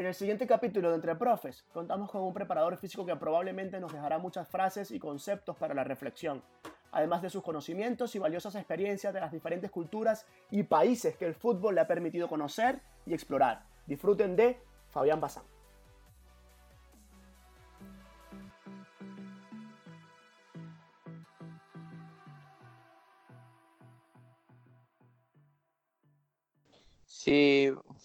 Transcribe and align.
En 0.00 0.06
el 0.06 0.14
siguiente 0.14 0.46
capítulo 0.46 0.88
de 0.88 0.94
Entre 0.94 1.14
Profes, 1.14 1.62
contamos 1.74 2.10
con 2.10 2.22
un 2.22 2.32
preparador 2.32 2.74
físico 2.78 3.04
que 3.04 3.14
probablemente 3.16 3.78
nos 3.78 3.92
dejará 3.92 4.16
muchas 4.16 4.48
frases 4.48 4.90
y 4.92 4.98
conceptos 4.98 5.58
para 5.58 5.74
la 5.74 5.84
reflexión, 5.84 6.42
además 6.90 7.20
de 7.20 7.28
sus 7.28 7.42
conocimientos 7.42 8.14
y 8.14 8.18
valiosas 8.18 8.54
experiencias 8.54 9.12
de 9.12 9.20
las 9.20 9.30
diferentes 9.30 9.70
culturas 9.70 10.26
y 10.50 10.62
países 10.62 11.18
que 11.18 11.26
el 11.26 11.34
fútbol 11.34 11.74
le 11.74 11.82
ha 11.82 11.86
permitido 11.86 12.28
conocer 12.28 12.80
y 13.04 13.12
explorar. 13.12 13.66
Disfruten 13.86 14.36
de 14.36 14.58
Fabián 14.88 15.20
Bazán. 15.20 15.49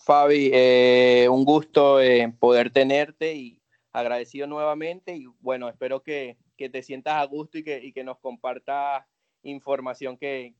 Fabi, 0.05 0.51
eh, 0.53 1.27
un 1.31 1.43
gusto 1.43 1.99
eh, 1.99 2.31
poder 2.39 2.69
tenerte 2.69 3.33
y 3.33 3.59
agradecido 3.91 4.45
nuevamente 4.45 5.15
y 5.15 5.25
bueno, 5.41 5.67
espero 5.67 6.03
que, 6.03 6.37
te 6.55 6.83
sientas 6.83 7.15
a 7.15 7.25
gusto 7.25 7.57
y 7.57 7.63
que, 7.63 8.03
nos 8.03 8.19
compartas 8.19 9.03
información 9.41 10.15
que, 10.15 10.53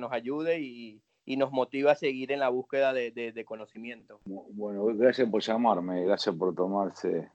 nos 0.00 0.12
ayude 0.12 0.58
y, 0.58 1.00
nos 1.36 1.52
motiva 1.52 1.92
a 1.92 1.94
seguir 1.94 2.32
en 2.32 2.40
la 2.40 2.48
búsqueda 2.48 2.92
de, 2.92 3.44
conocimiento. 3.46 4.18
Bueno, 4.24 4.86
gracias 4.86 5.30
por 5.30 5.42
llamarme, 5.42 6.02
gracias 6.02 6.34
por 6.34 6.52
tomarse 6.52 7.28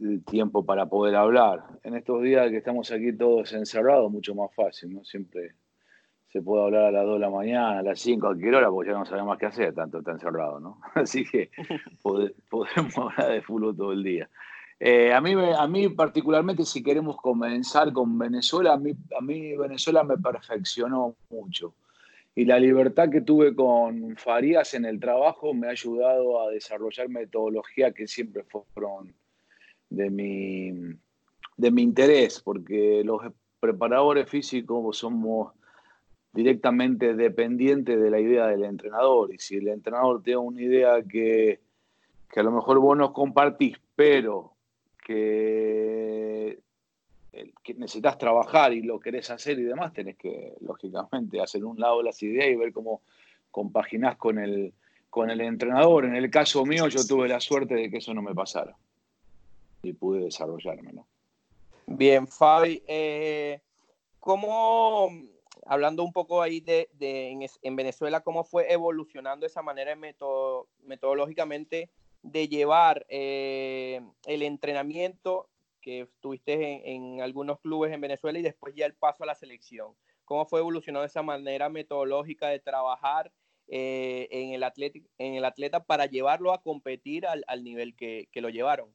el 0.00 0.24
tiempo 0.24 0.64
para 0.64 0.86
poder 0.86 1.16
hablar. 1.16 1.64
En 1.82 1.96
estos 1.96 2.22
días 2.22 2.50
que 2.50 2.56
estamos 2.56 2.90
aquí 2.90 3.12
todos 3.12 3.52
encerrados, 3.52 4.10
mucho 4.10 4.34
más 4.34 4.54
fácil, 4.54 4.94
¿no? 4.94 5.04
Siempre 5.04 5.52
se 6.34 6.42
puede 6.42 6.64
hablar 6.64 6.86
a 6.86 6.90
las 6.90 7.04
2 7.04 7.14
de 7.14 7.20
la 7.20 7.30
mañana, 7.30 7.78
a 7.78 7.82
las 7.84 8.00
5, 8.00 8.26
a 8.26 8.30
cualquier 8.30 8.56
hora, 8.56 8.68
porque 8.68 8.90
ya 8.90 8.98
no 8.98 9.06
sabemos 9.06 9.38
qué 9.38 9.46
hacer, 9.46 9.72
tanto 9.72 9.98
está 10.00 10.10
encerrado, 10.10 10.58
¿no? 10.58 10.80
Así 10.94 11.24
que 11.24 11.48
podemos 12.02 12.98
hablar 12.98 13.30
de 13.30 13.40
fútbol 13.40 13.76
todo 13.76 13.92
el 13.92 14.02
día. 14.02 14.28
Eh, 14.80 15.12
a, 15.12 15.20
mí, 15.20 15.32
a 15.32 15.66
mí 15.68 15.88
particularmente, 15.90 16.64
si 16.64 16.82
queremos 16.82 17.18
comenzar 17.18 17.92
con 17.92 18.18
Venezuela, 18.18 18.72
a 18.72 18.76
mí, 18.76 18.96
a 19.16 19.22
mí 19.22 19.56
Venezuela 19.56 20.02
me 20.02 20.18
perfeccionó 20.18 21.14
mucho. 21.30 21.72
Y 22.34 22.46
la 22.46 22.58
libertad 22.58 23.10
que 23.10 23.20
tuve 23.20 23.54
con 23.54 24.16
Farías 24.16 24.74
en 24.74 24.86
el 24.86 24.98
trabajo 24.98 25.54
me 25.54 25.68
ha 25.68 25.70
ayudado 25.70 26.42
a 26.42 26.50
desarrollar 26.50 27.08
metodologías 27.10 27.94
que 27.94 28.08
siempre 28.08 28.42
fueron 28.42 29.14
de 29.88 30.10
mi, 30.10 30.72
de 31.56 31.70
mi 31.70 31.82
interés, 31.82 32.40
porque 32.40 33.02
los 33.04 33.22
preparadores 33.60 34.28
físicos 34.28 34.98
somos 34.98 35.52
directamente 36.34 37.14
dependiente 37.14 37.96
de 37.96 38.10
la 38.10 38.18
idea 38.18 38.48
del 38.48 38.64
entrenador. 38.64 39.32
Y 39.32 39.38
si 39.38 39.56
el 39.56 39.68
entrenador 39.68 40.20
tiene 40.22 40.38
una 40.38 40.60
idea 40.60 41.02
que, 41.02 41.60
a 42.34 42.42
lo 42.42 42.50
mejor 42.50 42.80
vos 42.80 42.98
no 42.98 43.12
compartís, 43.12 43.76
pero 43.94 44.52
que, 45.06 46.58
que, 47.62 47.74
necesitas 47.74 48.18
trabajar 48.18 48.72
y 48.72 48.82
lo 48.82 48.98
querés 48.98 49.30
hacer 49.30 49.60
y 49.60 49.62
demás, 49.62 49.92
tenés 49.92 50.16
que, 50.16 50.54
lógicamente, 50.60 51.40
hacer 51.40 51.64
un 51.64 51.78
lado 51.78 52.02
las 52.02 52.20
ideas 52.24 52.48
y 52.48 52.56
ver 52.56 52.72
cómo 52.72 53.02
compaginás 53.52 54.16
con 54.16 54.40
el, 54.40 54.72
con 55.10 55.30
el 55.30 55.40
entrenador. 55.40 56.04
En 56.04 56.16
el 56.16 56.28
caso 56.30 56.66
mío, 56.66 56.88
yo 56.88 57.06
tuve 57.06 57.28
la 57.28 57.38
suerte 57.38 57.74
de 57.76 57.88
que 57.88 57.98
eso 57.98 58.12
no 58.12 58.22
me 58.22 58.34
pasara 58.34 58.74
y 59.84 59.92
pude 59.92 60.24
desarrollarme. 60.24 60.94
Bien, 61.86 62.26
Fabi, 62.26 62.82
eh, 62.88 63.60
¿cómo 64.18 65.10
hablando 65.66 66.02
un 66.02 66.12
poco 66.12 66.42
ahí 66.42 66.60
de, 66.60 66.88
en, 67.62 67.76
Venezuela, 67.76 68.20
cómo 68.20 68.44
fue 68.44 68.72
evolucionando 68.72 69.46
esa 69.46 69.62
manera 69.62 69.96
metodológicamente 69.96 71.90
de 72.22 72.48
llevar 72.48 73.04
eh, 73.08 74.00
el 74.26 74.42
entrenamiento 74.42 75.48
que 75.80 76.08
tuviste 76.20 76.94
en, 76.94 77.20
algunos 77.20 77.60
clubes 77.60 77.92
en 77.92 78.00
Venezuela 78.00 78.38
y 78.38 78.42
después 78.42 78.74
ya 78.74 78.86
el 78.86 78.94
paso 78.94 79.24
a 79.24 79.26
la 79.26 79.34
selección. 79.34 79.92
¿Cómo 80.24 80.46
fue 80.46 80.60
evolucionando 80.60 81.04
esa 81.04 81.22
manera 81.22 81.68
metodológica 81.68 82.48
de 82.48 82.58
trabajar 82.58 83.30
eh, 83.68 84.28
en, 84.30 84.52
el 84.52 84.62
atleta, 84.62 84.98
en 85.18 85.34
el 85.34 85.44
atleta 85.44 85.84
para 85.84 86.06
llevarlo 86.06 86.52
a 86.52 86.62
competir 86.62 87.26
al, 87.26 87.64
nivel 87.64 87.94
que, 87.94 88.28
lo 88.36 88.48
llevaron? 88.48 88.88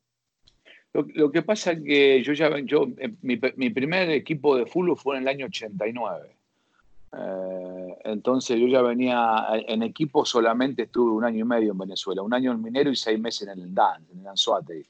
Lo, 0.91 1.31
que 1.31 1.43
pasa 1.43 1.73
es 1.73 1.83
que 1.83 2.23
yo 2.23 2.33
ya, 2.33 2.57
yo, 2.63 2.87
eh, 2.97 3.13
mi, 3.21 3.39
mi 3.57 3.69
primer 3.69 4.09
equipo 4.09 4.57
de 4.57 4.65
fútbol 4.65 4.97
fue 4.97 5.17
en 5.17 5.23
el 5.23 5.27
año 5.27 5.45
89. 5.45 6.38
Eh, 7.11 7.97
entonces 8.03 8.59
yo 8.59 8.67
ya 8.67 8.81
venía 8.81 9.45
en 9.67 9.81
equipo 9.83 10.25
solamente 10.25 10.83
estuve 10.83 11.11
un 11.11 11.23
año 11.23 11.39
y 11.39 11.43
medio 11.43 11.71
en 11.71 11.77
Venezuela, 11.77 12.21
un 12.21 12.33
año 12.33 12.51
en 12.51 12.61
Minero 12.61 12.91
y 12.91 12.95
seis 12.95 13.19
meses 13.19 13.47
en 13.47 13.59
el 13.59 13.73
DAN, 13.73 14.05
en 14.11 14.19
el 14.19 14.27
Anzuate. 14.27 14.85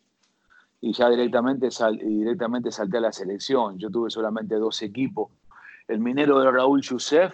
Y 0.81 0.93
ya 0.93 1.09
directamente, 1.09 1.69
directamente 2.01 2.71
salté 2.71 2.97
a 2.97 3.01
la 3.01 3.11
selección. 3.11 3.77
Yo 3.77 3.89
tuve 3.89 4.09
solamente 4.09 4.55
dos 4.55 4.81
equipos, 4.81 5.31
el 5.87 5.99
Minero 5.99 6.39
de 6.39 6.51
Raúl 6.51 6.81
Youssef 6.81 7.33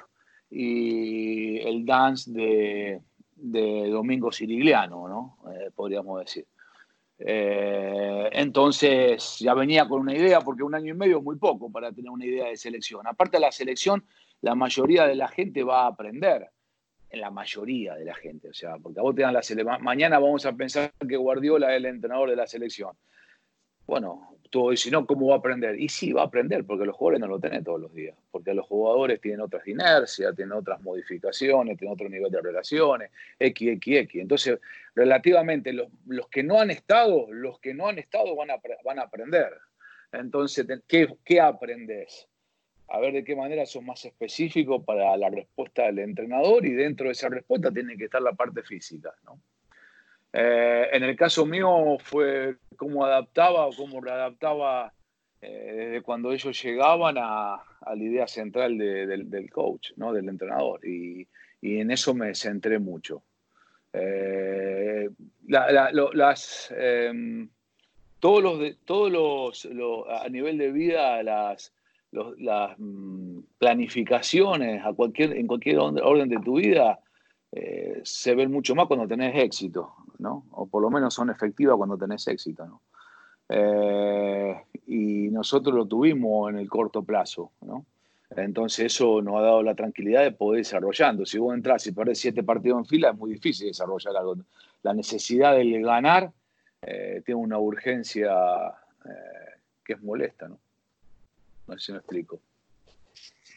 y 0.49 1.59
el 1.59 1.85
Dance 1.85 2.31
de, 2.31 3.01
de 3.35 3.89
Domingo 3.89 4.31
Sirigliano, 4.31 5.07
¿no? 5.07 5.37
Eh, 5.51 5.69
podríamos 5.75 6.19
decir. 6.19 6.45
Eh, 7.17 8.29
entonces 8.33 9.37
ya 9.39 9.53
venía 9.53 9.87
con 9.87 10.01
una 10.01 10.15
idea, 10.15 10.41
porque 10.41 10.63
un 10.63 10.75
año 10.75 10.93
y 10.93 10.97
medio 10.97 11.19
es 11.19 11.23
muy 11.23 11.37
poco 11.37 11.71
para 11.71 11.91
tener 11.91 12.11
una 12.11 12.25
idea 12.25 12.47
de 12.47 12.57
selección. 12.57 13.05
Aparte 13.07 13.39
la 13.39 13.51
selección, 13.51 14.03
la 14.41 14.55
mayoría 14.55 15.07
de 15.07 15.15
la 15.15 15.27
gente 15.27 15.63
va 15.63 15.83
a 15.83 15.87
aprender. 15.87 16.49
En 17.09 17.21
la 17.21 17.31
mayoría 17.31 17.95
de 17.95 18.03
la 18.03 18.15
gente, 18.15 18.49
o 18.49 18.53
sea, 18.53 18.77
porque 18.77 18.99
a 18.99 19.03
vos 19.03 19.15
te 19.15 19.21
dan 19.21 19.33
la 19.33 19.41
selección. 19.41 19.81
Mañana 19.81 20.19
vamos 20.19 20.45
a 20.45 20.53
pensar 20.53 20.91
que 21.07 21.15
Guardiola 21.15 21.71
es 21.71 21.77
el 21.77 21.85
entrenador 21.85 22.29
de 22.29 22.35
la 22.35 22.45
selección. 22.45 22.91
Bueno, 23.85 24.35
tú 24.49 24.75
si 24.75 24.89
no, 24.89 25.05
¿cómo 25.05 25.27
va 25.27 25.35
a 25.35 25.37
aprender? 25.37 25.79
Y 25.79 25.89
sí, 25.89 26.11
va 26.11 26.23
a 26.23 26.25
aprender, 26.25 26.65
porque 26.65 26.85
los 26.85 26.95
jugadores 26.95 27.21
no 27.21 27.27
lo 27.27 27.39
tienen 27.39 27.63
todos 27.63 27.79
los 27.79 27.93
días, 27.93 28.17
porque 28.31 28.53
los 28.53 28.65
jugadores 28.65 29.21
tienen 29.21 29.41
otras 29.41 29.67
inercias, 29.67 30.35
tienen 30.35 30.53
otras 30.53 30.81
modificaciones, 30.81 31.77
tienen 31.77 31.93
otro 31.93 32.09
nivel 32.09 32.31
de 32.31 32.41
relaciones, 32.41 33.11
X, 33.37 33.69
X, 33.73 33.97
X. 33.97 34.21
Entonces, 34.21 34.59
relativamente, 34.95 35.71
los, 35.73 35.89
que 36.29 36.41
no 36.41 36.59
han 36.59 36.71
estado, 36.71 37.27
los 37.31 37.59
que 37.59 37.73
no 37.73 37.87
han 37.87 37.99
estado 37.99 38.35
van 38.35 38.51
a, 38.51 38.55
van 38.83 38.99
a 38.99 39.03
aprender. 39.03 39.53
Entonces, 40.11 40.65
¿qué, 40.87 41.15
qué 41.23 41.39
aprendes? 41.39 42.27
A 42.87 42.99
ver 42.99 43.13
de 43.13 43.23
qué 43.23 43.35
manera 43.35 43.65
son 43.65 43.85
más 43.85 44.05
específicos 44.05 44.83
para 44.83 45.15
la 45.17 45.29
respuesta 45.29 45.83
del 45.83 45.99
entrenador 45.99 46.65
y 46.65 46.73
dentro 46.73 47.07
de 47.07 47.13
esa 47.13 47.29
respuesta 47.29 47.71
tiene 47.71 47.97
que 47.97 48.05
estar 48.05 48.21
la 48.21 48.33
parte 48.33 48.61
física. 48.63 49.13
¿no? 49.23 49.39
Eh, 50.33 50.89
en 50.91 51.03
el 51.03 51.15
caso 51.15 51.45
mío 51.45 51.97
fue 51.99 52.57
cómo 52.75 53.05
adaptaba 53.05 53.65
o 53.67 53.75
cómo 53.75 54.01
readaptaba 54.01 54.93
eh, 55.41 55.73
desde 55.75 56.01
cuando 56.01 56.31
ellos 56.31 56.61
llegaban 56.61 57.15
a, 57.17 57.63
la 57.85 58.03
idea 58.03 58.27
central 58.27 58.77
del, 58.77 59.49
coach, 59.51 59.91
¿no? 59.95 60.11
del 60.11 60.27
entrenador. 60.27 60.85
Y, 60.85 61.27
en 61.61 61.89
eso 61.89 62.13
me 62.13 62.35
centré 62.35 62.79
mucho. 62.79 63.23
Eh, 63.93 65.09
las, 65.47 66.73
em, 66.77 67.49
todos 68.19 68.43
los, 68.43 68.77
todos 68.85 69.11
los, 69.11 70.05
a 70.09 70.27
nivel 70.29 70.57
de 70.57 70.71
vida, 70.71 71.23
las, 71.23 71.74
las 72.37 72.77
mm, 72.77 73.39
planificaciones 73.57 74.83
a 74.85 74.93
cualquier, 74.93 75.37
en 75.37 75.47
cualquier 75.47 75.79
orden 75.79 76.29
de 76.29 76.39
tu 76.39 76.57
vida 76.57 76.99
eh, 77.51 78.01
se 78.03 78.35
ven 78.35 78.51
mucho 78.51 78.75
más 78.75 78.87
cuando 78.87 79.07
tenés 79.07 79.35
éxito, 79.35 79.93
¿no? 80.19 80.45
O 80.51 80.67
por 80.67 80.81
lo 80.81 80.89
menos 80.89 81.13
son 81.13 81.29
efectivas 81.29 81.77
cuando 81.77 81.97
tenés 81.97 82.27
éxito, 82.27 82.65
¿no? 82.65 82.81
Eh, 83.47 84.55
y 84.87 85.29
nosotros 85.29 85.73
lo 85.73 85.85
tuvimos 85.85 86.49
en 86.49 86.57
el 86.57 86.69
corto 86.69 87.03
plazo, 87.03 87.51
¿no? 87.61 87.85
Entonces 88.35 88.87
eso 88.87 89.21
nos 89.21 89.35
ha 89.37 89.41
dado 89.41 89.63
la 89.63 89.75
tranquilidad 89.75 90.23
de 90.23 90.31
poder 90.31 90.63
desarrollando. 90.63 91.25
Si 91.25 91.37
vos 91.37 91.53
entras 91.55 91.87
y 91.87 91.93
perdés 91.93 92.19
siete 92.19 92.43
partidos 92.43 92.79
en 92.79 92.85
fila, 92.85 93.11
es 93.11 93.17
muy 93.17 93.31
difícil 93.31 93.67
desarrollar 93.67 94.17
algo. 94.17 94.35
La 94.83 94.93
necesidad 94.93 95.55
de 95.55 95.81
ganar 95.81 96.33
eh, 96.81 97.21
tiene 97.25 97.39
una 97.39 97.59
urgencia 97.59 98.33
que 99.83 99.93
es 99.93 100.01
molesta, 100.01 100.47
¿no? 100.47 100.57
No 101.67 101.77
si. 101.77 101.93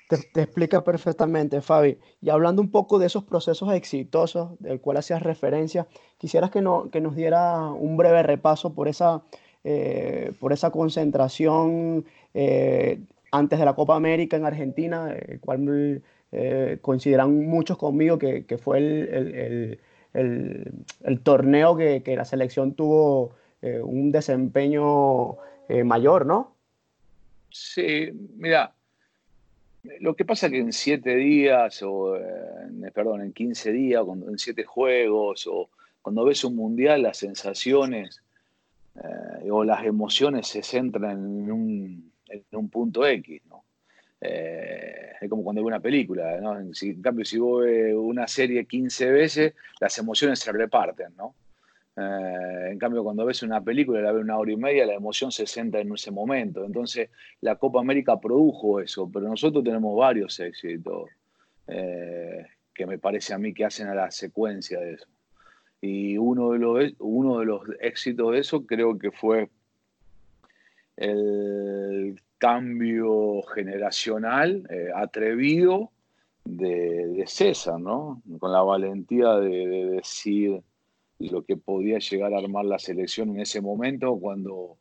Te, 0.08 0.40
explica 0.40 0.82
perfectamente, 0.82 1.60
Fabi. 1.60 1.98
Y 2.22 2.30
hablando 2.30 2.62
un 2.62 2.70
poco 2.70 2.98
de 2.98 3.06
esos 3.06 3.24
procesos 3.24 3.72
exitosos 3.74 4.58
del 4.58 4.80
cual 4.80 4.96
hacías 4.96 5.22
referencia, 5.22 5.86
quisieras 6.16 6.50
que, 6.50 6.62
no, 6.62 6.90
que 6.90 7.02
nos 7.02 7.14
diera 7.14 7.70
un 7.70 7.98
breve 7.98 8.22
repaso 8.22 8.72
por 8.74 8.88
esa, 8.88 9.22
eh, 9.64 10.32
por 10.40 10.54
esa 10.54 10.70
concentración 10.70 12.06
eh, 12.32 13.00
antes 13.30 13.58
de 13.58 13.64
la 13.66 13.74
Copa 13.74 13.96
América 13.96 14.38
en 14.38 14.46
Argentina, 14.46 15.12
el 15.12 15.40
cual 15.40 16.02
eh, 16.32 16.78
consideran 16.80 17.46
muchos 17.46 17.76
conmigo 17.76 18.18
que, 18.18 18.44
fue 18.58 18.78
el, 18.78 19.78
el, 20.14 21.20
torneo 21.22 21.76
que, 21.76 22.02
que, 22.02 22.16
la 22.16 22.24
selección 22.24 22.72
tuvo 22.72 23.32
un 23.60 24.10
desempeño 24.10 25.36
mayor, 25.84 26.24
¿no? 26.24 26.57
Sí, 27.50 28.10
mira, 28.36 28.74
lo 30.00 30.14
que 30.14 30.24
pasa 30.24 30.46
es 30.46 30.52
que 30.52 30.58
en 30.58 30.72
siete 30.72 31.16
días, 31.16 31.82
o 31.82 32.16
en, 32.16 32.90
perdón, 32.94 33.22
en 33.22 33.32
15 33.32 33.72
días, 33.72 34.02
en 34.28 34.38
siete 34.38 34.64
juegos, 34.64 35.46
o 35.46 35.70
cuando 36.02 36.24
ves 36.24 36.44
un 36.44 36.56
mundial, 36.56 37.02
las 37.02 37.18
sensaciones 37.18 38.22
eh, 38.96 39.50
o 39.50 39.64
las 39.64 39.84
emociones 39.84 40.48
se 40.48 40.62
centran 40.62 41.18
en 41.18 41.52
un, 41.52 42.12
en 42.28 42.44
un 42.52 42.68
punto 42.68 43.06
X, 43.06 43.42
¿no? 43.48 43.64
Eh, 44.20 45.12
es 45.20 45.30
como 45.30 45.44
cuando 45.44 45.62
ves 45.62 45.66
una 45.66 45.80
película, 45.80 46.40
¿no? 46.40 46.58
En, 46.58 47.02
cambio, 47.02 47.24
si 47.24 47.38
vos 47.38 47.64
ves 47.64 47.94
una 47.94 48.26
serie 48.26 48.64
15 48.64 49.10
veces, 49.10 49.54
las 49.80 49.96
emociones 49.98 50.40
se 50.40 50.50
reparten, 50.52 51.14
¿no? 51.16 51.34
Eh, 51.98 52.70
en 52.70 52.78
cambio, 52.78 53.02
cuando 53.02 53.24
ves 53.24 53.42
una 53.42 53.60
película, 53.62 54.00
la 54.00 54.12
ves 54.12 54.22
una 54.22 54.38
hora 54.38 54.52
y 54.52 54.56
media, 54.56 54.86
la 54.86 54.94
emoción 54.94 55.32
se 55.32 55.46
centra 55.46 55.80
en 55.80 55.92
ese 55.92 56.10
momento. 56.10 56.64
Entonces, 56.64 57.10
la 57.40 57.56
Copa 57.56 57.80
América 57.80 58.20
produjo 58.20 58.80
eso, 58.80 59.10
pero 59.12 59.28
nosotros 59.28 59.64
tenemos 59.64 59.96
varios 59.96 60.38
éxitos 60.38 61.10
eh, 61.66 62.46
que 62.72 62.86
me 62.86 62.98
parece 62.98 63.34
a 63.34 63.38
mí 63.38 63.52
que 63.52 63.64
hacen 63.64 63.88
a 63.88 63.94
la 63.94 64.10
secuencia 64.10 64.78
de 64.78 64.94
eso. 64.94 65.06
Y 65.80 66.18
uno 66.18 66.52
de 66.52 66.58
los, 66.58 66.92
uno 67.00 67.40
de 67.40 67.46
los 67.46 67.62
éxitos 67.80 68.32
de 68.32 68.38
eso 68.38 68.64
creo 68.64 68.98
que 68.98 69.10
fue 69.10 69.48
el 70.96 72.20
cambio 72.38 73.42
generacional 73.54 74.66
eh, 74.70 74.90
atrevido 74.94 75.90
de, 76.44 77.24
César, 77.26 77.80
¿no? 77.80 78.22
Con 78.38 78.52
la 78.52 78.62
valentía 78.62 79.34
de, 79.34 79.86
decir 79.90 80.62
lo 81.18 81.44
que 81.44 81.56
podía 81.56 81.98
llegar 81.98 82.32
a 82.32 82.38
armar 82.38 82.64
la 82.64 82.78
selección 82.78 83.30
en 83.30 83.40
ese 83.40 83.60
momento 83.60 84.16
cuando, 84.18 84.76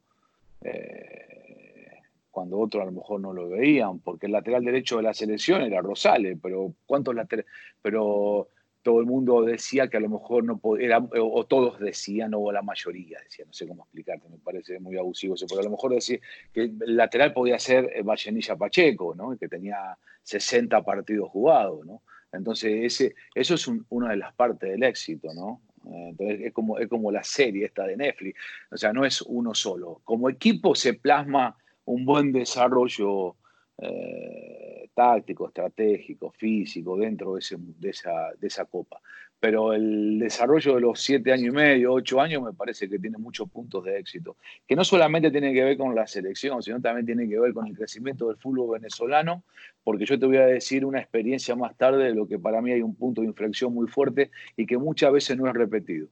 eh, 0.61 2.01
cuando 2.31 2.59
otros 2.59 2.83
a 2.83 2.85
lo 2.85 2.91
mejor 2.91 3.21
no 3.21 3.33
lo 3.33 3.49
veían, 3.49 3.99
porque 3.99 4.27
el 4.27 4.33
lateral 4.33 4.63
derecho 4.63 4.97
de 4.97 5.03
la 5.03 5.13
selección 5.13 5.61
era 5.61 5.81
Rosales, 5.81 6.37
pero 6.41 6.73
¿cuántos 6.85 7.15
laterales? 7.15 7.51
Pero 7.81 8.49
todo 8.83 9.01
el 9.01 9.05
mundo 9.05 9.41
decía 9.41 9.89
que 9.89 9.97
a 9.97 9.99
lo 9.99 10.07
mejor 10.07 10.45
no 10.45 10.59
podía, 10.59 10.99
o 10.99 11.45
todos 11.45 11.77
decían, 11.79 12.33
o 12.33 12.51
la 12.53 12.61
mayoría 12.61 13.19
decía, 13.21 13.43
no 13.45 13.51
sé 13.51 13.67
cómo 13.67 13.83
explicarte, 13.83 14.29
me 14.29 14.37
parece 14.37 14.79
muy 14.79 14.97
abusivo 14.97 15.35
eso, 15.35 15.45
pero 15.45 15.59
a 15.59 15.63
lo 15.65 15.71
mejor 15.71 15.93
decía 15.93 16.19
que 16.53 16.61
el 16.61 16.95
lateral 16.95 17.33
podía 17.33 17.59
ser 17.59 17.91
eh, 17.93 18.01
Vallenilla 18.01 18.55
Pacheco, 18.55 19.13
¿no? 19.13 19.37
que 19.37 19.49
tenía 19.49 19.97
60 20.23 20.83
partidos 20.83 21.29
jugados, 21.29 21.85
¿no? 21.85 22.01
Entonces, 22.31 22.83
ese, 22.83 23.15
eso 23.35 23.55
es 23.55 23.67
una 23.89 24.11
de 24.11 24.17
las 24.17 24.33
partes 24.33 24.69
del 24.69 24.83
éxito, 24.83 25.33
¿no? 25.33 25.61
Eh, 25.91 26.09
entonces, 26.09 26.41
es 26.41 26.53
como, 26.53 26.79
es 26.79 26.87
como 26.87 27.11
la 27.11 27.23
serie 27.23 27.65
esta 27.65 27.85
de 27.85 27.97
Netflix, 27.97 28.39
o 28.71 28.77
sea, 28.77 28.93
no 28.93 29.05
es 29.05 29.21
uno 29.21 29.53
solo. 29.53 30.01
Como 30.03 30.29
equipo 30.29 30.75
se 30.75 30.93
plasma 30.93 31.55
un 31.85 32.05
buen 32.05 32.31
desarrollo 32.31 33.35
eh, 33.77 34.89
táctico, 34.93 35.47
estratégico, 35.47 36.31
físico 36.31 36.97
dentro 36.97 37.35
de, 37.35 37.39
esa, 37.39 38.31
de 38.39 38.47
esa 38.47 38.65
copa. 38.65 38.99
Pero 39.39 39.73
el 39.73 40.17
desarrollo 40.17 40.73
de 40.75 40.81
los 40.81 40.99
siete 40.99 41.31
años 41.31 41.53
y 41.53 41.55
medio, 41.55 41.93
ocho 41.93 42.19
años, 42.19 42.41
me 42.41 42.53
parece 42.53 42.89
que 42.89 42.97
tiene 42.97 43.19
muchos 43.19 43.47
puntos 43.49 43.83
de 43.83 43.99
éxito, 43.99 44.35
que 44.67 44.75
no 44.75 44.83
solamente 44.83 45.29
tiene 45.29 45.53
que 45.53 45.63
ver 45.63 45.77
con 45.77 45.93
la 45.93 46.07
selección, 46.07 46.63
sino 46.63 46.81
también 46.81 47.05
tiene 47.05 47.29
que 47.29 47.39
ver 47.39 47.53
con 47.53 47.67
el 47.67 47.75
crecimiento 47.77 48.29
del 48.29 48.37
fútbol 48.37 48.79
venezolano, 48.79 49.43
porque 49.83 50.05
yo 50.05 50.17
te 50.17 50.25
voy 50.25 50.37
a 50.37 50.47
decir 50.47 50.83
una 50.83 50.99
experiencia 50.99 51.55
más 51.55 51.77
tarde 51.77 52.05
de 52.05 52.15
lo 52.15 52.27
que 52.27 52.39
para 52.39 52.61
mí 52.63 52.71
hay 52.71 52.81
un 52.81 52.95
punto 52.95 53.21
de 53.21 53.27
inflexión 53.27 53.75
muy 53.75 53.87
fuerte 53.87 54.31
y 54.55 54.65
que 54.65 54.79
muchas 54.79 55.11
veces 55.11 55.37
no 55.37 55.47
es 55.47 55.53
repetido. 55.53 56.07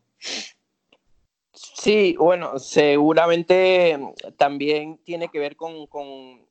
Sí, 1.55 2.15
bueno, 2.17 2.59
seguramente 2.59 3.97
también 4.37 4.97
tiene 5.05 5.29
que 5.29 5.39
ver 5.39 5.55
con, 5.55 5.87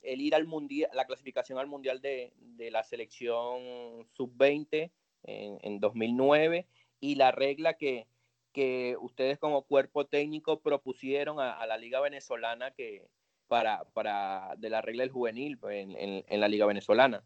el 0.03 0.21
ir 0.23 0.35
al 0.35 0.47
mundial, 0.47 0.91
la 0.95 1.05
clasificación 1.07 1.59
al 1.59 1.67
mundial 1.67 2.01
de, 2.01 2.33
la 2.71 2.83
selección 2.83 4.07
sub-20 4.15 4.91
en, 5.25 5.81
2009 5.81 6.67
y 7.01 7.17
la 7.17 7.33
regla 7.33 7.75
que, 7.75 8.07
que, 8.53 8.97
ustedes 8.99 9.39
como 9.39 9.63
cuerpo 9.63 10.07
técnico 10.07 10.61
propusieron 10.61 11.39
a, 11.39 11.67
la 11.67 11.77
Liga 11.77 12.01
Venezolana 12.01 12.71
que 12.71 13.07
para, 13.47 13.85
para 13.93 14.55
de 14.57 14.71
la 14.71 14.81
regla 14.81 15.03
del 15.03 15.13
juvenil 15.13 15.59
en, 15.69 16.25
en 16.27 16.41
la 16.41 16.49
Liga 16.49 16.65
Venezolana. 16.65 17.23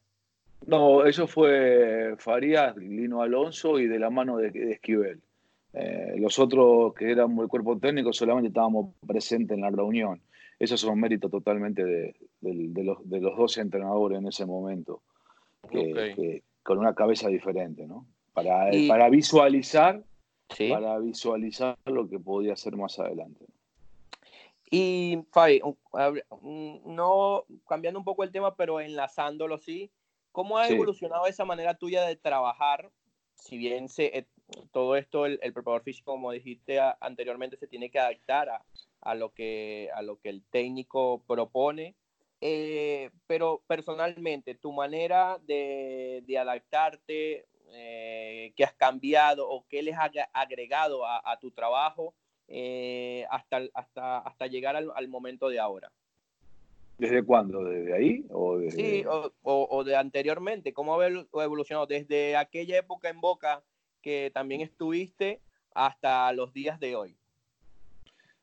No, 0.67 1.07
eso 1.07 1.29
fue 1.29 2.17
Farías, 2.19 2.77
Lino 2.77 3.23
Alonso 3.23 3.79
y 3.79 3.87
de 3.87 3.99
la 3.99 4.11
mano 4.11 4.37
de, 4.39 4.51
de 4.51 4.73
Esquivel. 4.73 5.23
Eh, 5.81 6.15
los 6.19 6.41
otros 6.41 6.93
que 6.95 7.13
éramos 7.13 7.45
el 7.45 7.49
cuerpo 7.49 7.79
técnico 7.79 8.13
solamente 8.13 8.49
estábamos 8.49 8.95
presentes 9.07 9.55
en 9.55 9.63
la 9.63 9.71
reunión. 9.71 10.21
Eso 10.59 10.75
es 10.75 10.83
un 10.83 10.99
mérito 10.99 11.29
totalmente 11.29 11.85
de, 11.85 12.15
los, 12.83 12.99
dos 13.05 13.59
entrenadores 13.59 14.19
en 14.19 14.27
ese 14.27 14.45
momento, 14.45 15.03
con 16.65 16.79
una 16.79 16.95
cabeza 16.95 17.29
diferente, 17.29 17.87
¿no? 17.87 18.07
Para, 18.33 18.71
para 18.89 19.09
visualizar, 19.09 20.03
para 20.69 20.99
visualizar 20.99 21.77
lo 21.87 22.09
que 22.09 22.19
podía 22.19 22.57
ser 22.57 22.77
más 22.77 22.99
adelante. 22.99 23.47
Y 24.71 25.21
Fabi, 25.31 25.63
no 26.43 27.45
cambiando 27.69 28.01
un 28.01 28.05
poco 28.05 28.25
el 28.25 28.33
tema, 28.33 28.57
pero 28.57 28.81
enlazándolo 28.81 29.59
sí, 29.59 29.93
¿cómo 30.33 30.59
ha 30.59 30.69
evolucionado 30.69 31.27
esa 31.27 31.45
manera 31.45 31.75
tuya 31.75 32.03
de 32.03 32.17
trabajar? 32.17 32.91
Si 33.35 33.57
bien 33.57 33.89
se, 33.89 34.27
todo 34.73 34.97
esto 34.97 35.27
el, 35.27 35.39
preparador 35.39 35.83
físico, 35.83 36.13
como 36.13 36.33
dijiste 36.33 36.79
anteriormente, 37.01 37.57
se 37.57 37.67
tiene 37.67 37.91
que 37.91 37.99
adaptar 37.99 38.49
a, 39.01 39.15
lo, 39.15 39.33
que, 39.33 39.91
a 39.95 40.03
lo 40.03 40.19
que 40.21 40.31
el 40.31 40.43
técnico 40.51 41.23
propone. 41.27 41.95
Eh, 42.41 43.11
pero 43.27 43.63
personalmente, 43.67 44.55
tu 44.55 44.73
manera 44.73 45.39
de, 45.47 46.23
adaptarte, 46.41 47.47
eh, 47.73 48.53
¿qué 48.57 48.65
has 48.65 48.75
cambiado 48.75 49.49
o 49.49 49.67
qué 49.69 49.83
les 49.83 49.97
ha 49.97 50.11
agregado 50.33 51.05
a, 51.05 51.39
tu 51.41 51.51
trabajo 51.51 52.15
eh, 52.47 53.27
hasta, 53.31 53.63
hasta, 53.75 54.19
hasta 54.19 54.47
llegar 54.47 54.77
al, 54.77 55.09
momento 55.09 55.49
de 55.49 55.59
ahora? 55.59 55.91
¿Desde 56.97 57.23
cuándo? 57.23 57.65
¿Desde 57.65 57.95
ahí? 57.95 58.25
O 58.31 58.61
Sí, 58.71 59.05
o, 59.07 59.33
o, 59.43 59.85
de 59.85 59.97
anteriormente. 59.97 60.73
¿Cómo 60.73 60.99
ha 61.01 61.45
evolucionado? 61.45 61.87
Desde 61.87 62.37
aquella 62.37 62.79
época 62.79 63.09
en 63.09 63.21
Boca 63.21 63.63
que 64.09 64.31
también 64.33 64.63
estuviste 64.63 65.43
hasta 65.75 66.33
los 66.33 66.55
días 66.55 66.81
de 66.81 66.97
hoy? 66.97 67.15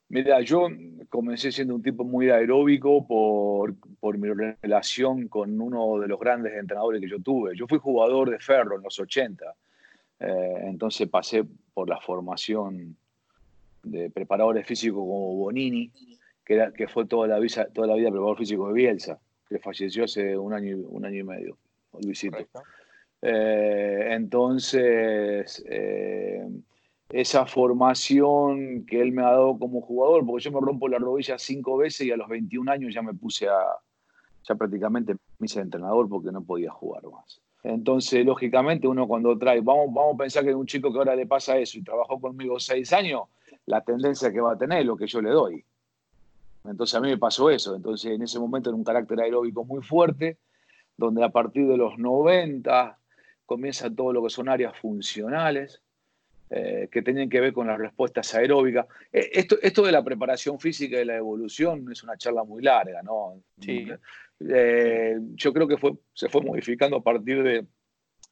Mira, 0.10 0.40
yo 0.42 0.68
comencé 1.10 1.52
siendo 1.52 1.74
un 1.74 1.82
tipo 1.82 2.04
muy 2.04 2.30
aeróbico 2.30 3.08
por, 3.08 3.74
por, 4.00 4.16
mi 4.20 4.30
relación 4.62 5.28
con 5.28 5.60
uno 5.60 5.98
de 5.98 6.08
los 6.08 6.20
grandes 6.20 6.54
entrenadores 6.54 7.02
que 7.02 7.10
yo 7.10 7.20
tuve. 7.20 7.58
Yo 7.58 7.66
fui 7.66 7.80
jugador 7.80 8.30
de 8.30 8.38
ferro 8.38 8.76
en 8.76 8.84
los 8.84 9.00
80, 9.00 9.56
eh, 10.20 10.54
entonces 10.66 11.10
pasé 11.10 11.44
por 11.74 11.90
la 11.90 12.00
formación 12.00 12.96
de 13.82 14.12
preparadores 14.12 14.68
físicos 14.68 15.00
como 15.00 15.34
Bonini, 15.34 15.92
que, 16.46 16.54
era, 16.54 16.72
que 16.74 16.88
fue 16.88 17.08
toda 17.08 17.28
la, 17.28 17.40
vida, 17.40 17.66
toda 17.74 17.88
la 17.88 17.96
vida 17.96 18.12
preparador 18.12 18.38
físico 18.38 18.68
de 18.68 18.74
Bielsa, 18.76 19.18
que 19.50 19.58
falleció 19.58 20.04
hace 20.04 20.38
un 20.38 20.54
año, 20.54 20.78
un 20.90 21.06
año 21.06 21.22
y 21.22 21.24
medio, 21.24 21.58
Luisito. 22.04 22.38
Eh, 23.22 24.10
entonces, 24.12 25.64
eh, 25.68 26.48
esa 27.10 27.46
formación 27.46 28.86
que 28.86 29.02
él 29.02 29.12
me 29.12 29.24
ha 29.24 29.32
dado 29.32 29.58
como 29.58 29.82
jugador, 29.82 30.26
porque 30.26 30.44
yo 30.44 30.52
me 30.52 30.62
rompo 30.62 30.88
la 30.88 30.98
rodilla 30.98 31.38
cinco 31.38 31.78
veces 31.78 32.08
y 32.08 32.12
a 32.12 32.18
los 32.18 32.28
21 32.28 32.72
años 32.72 32.94
ya 32.94 33.02
me 33.02 33.14
puse 33.14 33.48
a, 33.48 33.60
ya 34.44 34.56
prácticamente 34.56 35.16
me 35.40 35.46
hice 35.46 35.60
entrenador 35.60 36.08
porque 36.10 36.32
no 36.32 36.44
podía 36.44 36.72
jugar 36.72 37.04
más. 37.04 37.42
Entonces, 37.64 38.24
lógicamente, 38.26 38.88
uno 38.88 39.08
cuando 39.08 39.38
trae, 39.38 39.60
vamos, 39.62 39.88
vamos 39.88 40.16
a 40.16 40.18
pensar 40.18 40.44
que 40.44 40.54
un 40.54 40.68
chico 40.68 40.92
que 40.92 41.00
ahora 41.00 41.16
le 41.16 41.26
pasa 41.26 41.58
eso 41.58 41.80
y 41.80 41.84
trabajó 41.84 42.20
conmigo 42.20 42.60
seis 42.60 42.94
años, 42.94 43.24
la 43.66 43.82
tendencia 43.82 44.32
que 44.32 44.40
va 44.40 44.54
a 44.54 44.58
tener 44.58 44.80
es 44.80 44.86
lo 44.86 44.96
que 44.96 45.08
yo 45.08 45.22
le 45.22 45.32
doy. 45.32 45.66
Entonces 46.64 46.96
a 46.96 47.02
mí 47.02 47.10
me 47.10 47.18
pasó 47.18 47.50
eso. 47.50 47.76
Entonces 47.76 48.12
en 48.12 48.22
ese 48.22 48.40
momento 48.40 48.70
era 48.70 48.78
un 48.78 48.84
carácter 48.84 49.20
aeróbico 49.20 49.64
muy 49.64 49.82
fuerte, 49.82 50.38
donde 50.98 51.24
a 51.24 51.30
partir 51.30 51.68
de 51.68 51.78
los 51.78 51.98
90, 51.98 52.98
comienza 53.46 53.94
todo 53.94 54.14
lo 54.14 54.24
que 54.24 54.30
son 54.30 54.50
áreas 54.50 54.78
funcionales, 54.78 55.82
eh, 56.50 56.90
que 56.92 57.02
tienen 57.02 57.30
que 57.30 57.42
ver 57.42 57.54
con 57.54 57.68
las 57.68 57.78
respuestas 57.78 58.34
aeróbicas. 58.36 58.86
Eh, 59.12 59.30
esto, 59.34 59.58
esto 59.62 59.84
de 59.84 59.92
la 59.92 60.04
preparación 60.04 60.60
física 60.60 61.02
y 61.02 61.06
la 61.06 61.16
evolución 61.16 61.92
es 61.92 62.04
una 62.04 62.18
charla 62.18 62.44
muy 62.44 62.62
larga, 62.62 63.02
¿no? 63.02 63.42
Sí. 63.60 63.88
Eh, 64.48 65.18
yo 65.34 65.54
creo 65.54 65.68
que 65.68 65.78
fue, 65.78 65.94
se 66.14 66.30
fue 66.30 66.42
modificando 66.42 66.98
a 66.98 67.04
partir 67.04 67.42
de, 67.42 67.66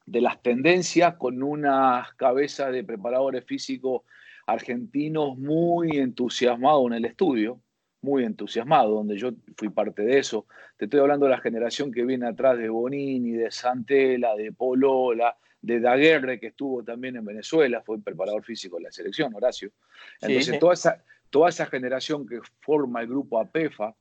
de 0.06 0.20
las 0.20 0.40
tendencias 0.42 1.14
con 1.16 1.42
unas 1.42 2.12
cabezas 2.14 2.72
de 2.72 2.84
preparadores 2.84 3.44
físicos 3.44 4.02
argentinos 4.46 5.36
muy 5.38 5.96
entusiasmados 5.98 6.86
en 6.86 6.92
el 6.94 7.04
estudio, 7.06 7.60
muy 8.04 8.24
entusiasmado, 8.24 8.90
donde 8.90 9.16
yo 9.16 9.30
fui 9.56 9.70
parte 9.70 10.02
de 10.02 10.18
eso. 10.18 10.46
Te 10.76 10.84
estoy 10.84 11.00
hablando 11.00 11.26
de 11.26 11.32
la 11.32 11.40
generación 11.40 11.90
que 11.90 12.04
viene 12.04 12.26
atrás 12.26 12.58
de 12.58 12.68
Bonini, 12.68 13.32
de 13.32 13.50
Santela, 13.50 14.36
de 14.36 14.52
Polola, 14.52 15.36
de 15.60 15.80
Daguerre, 15.80 16.38
que 16.38 16.48
estuvo 16.48 16.84
también 16.84 17.16
en 17.16 17.24
Venezuela, 17.24 17.82
fue 17.82 17.98
preparador 17.98 18.44
físico 18.44 18.76
de 18.76 18.84
la 18.84 18.92
selección, 18.92 19.34
Horacio. 19.34 19.70
Entonces, 20.20 20.58
toda, 20.58 20.74
esa, 20.74 21.02
toda 21.30 21.48
esa 21.48 21.66
generación 21.66 22.26
que 22.26 22.40
forma 22.60 23.00
el 23.00 23.08
grupo 23.08 23.40
APEFA, 23.40 23.94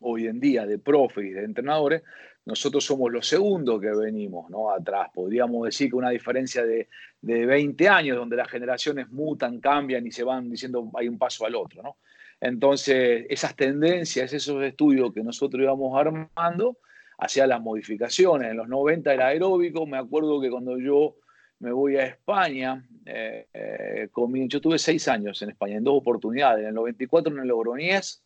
hoy 0.00 0.26
en 0.26 0.40
día 0.40 0.66
de 0.66 0.78
profes 0.78 1.24
y 1.24 1.30
de 1.30 1.44
entrenadores, 1.44 2.02
nosotros 2.44 2.84
somos 2.84 3.12
los 3.12 3.28
segundos 3.28 3.80
que 3.80 3.90
venimos 3.90 4.50
¿no? 4.50 4.70
atrás. 4.70 5.10
Podríamos 5.14 5.64
decir 5.64 5.90
que 5.90 5.96
una 5.96 6.10
diferencia 6.10 6.64
de, 6.64 6.88
de 7.20 7.46
20 7.46 7.88
años, 7.88 8.16
donde 8.16 8.34
las 8.34 8.48
generaciones 8.48 9.08
mutan, 9.10 9.60
cambian 9.60 10.04
y 10.04 10.10
se 10.10 10.24
van 10.24 10.50
diciendo 10.50 10.90
hay 10.98 11.06
un 11.08 11.18
paso 11.18 11.46
al 11.46 11.54
otro. 11.54 11.84
¿no? 11.84 11.96
Entonces, 12.42 13.24
esas 13.30 13.54
tendencias, 13.54 14.32
esos 14.32 14.62
estudios 14.64 15.12
que 15.14 15.22
nosotros 15.22 15.62
íbamos 15.62 15.96
armando, 15.96 16.76
hacia 17.16 17.46
las 17.46 17.60
modificaciones. 17.60 18.50
En 18.50 18.56
los 18.56 18.68
90 18.68 19.14
era 19.14 19.28
aeróbico, 19.28 19.86
me 19.86 19.96
acuerdo 19.96 20.40
que 20.40 20.50
cuando 20.50 20.76
yo 20.76 21.14
me 21.60 21.70
voy 21.70 21.96
a 21.96 22.04
España, 22.04 22.84
eh, 23.06 23.46
eh, 23.54 24.08
yo 24.48 24.60
tuve 24.60 24.76
seis 24.76 25.06
años 25.06 25.40
en 25.42 25.50
España, 25.50 25.76
en 25.76 25.84
dos 25.84 25.98
oportunidades, 25.98 26.62
en 26.62 26.70
el 26.70 26.74
94 26.74 27.32
en 27.32 27.38
el 27.42 27.46
Logroñés 27.46 28.24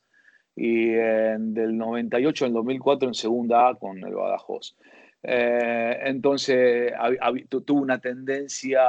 y 0.56 0.94
en 0.94 1.52
del 1.52 1.76
98 1.76 2.46
en 2.46 2.48
el 2.48 2.54
2004 2.54 3.08
en 3.08 3.14
Segunda 3.14 3.68
A 3.68 3.74
con 3.74 3.98
el 4.02 4.14
Badajoz. 4.14 4.74
Eh, 5.22 5.98
entonces 6.04 6.90
tuvo 7.66 7.82
una 7.82 7.98
tendencia 7.98 8.80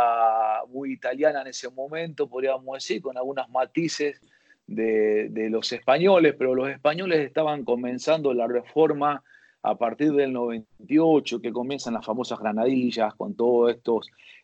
muy 0.70 0.94
italiana 0.94 1.42
en 1.42 1.48
ese 1.48 1.70
momento, 1.70 2.30
podríamos 2.30 2.78
decir, 2.78 3.02
con 3.02 3.18
algunas 3.18 3.50
matices 3.50 4.22
de, 4.68 5.48
los 5.50 5.72
españoles, 5.72 6.36
pero 6.38 6.54
los 6.54 6.70
españoles 6.70 7.26
estaban 7.26 7.64
comenzando 7.64 8.34
la 8.34 8.48
reforma 8.48 9.24
a 9.64 9.76
partir 9.78 10.14
del 10.14 10.34
98, 10.34 11.42
que 11.42 11.52
comienzan 11.52 11.96
las 11.96 12.06
famosas 12.06 12.40
granadillas 12.40 13.16
con 13.16 13.36
todas 13.36 13.78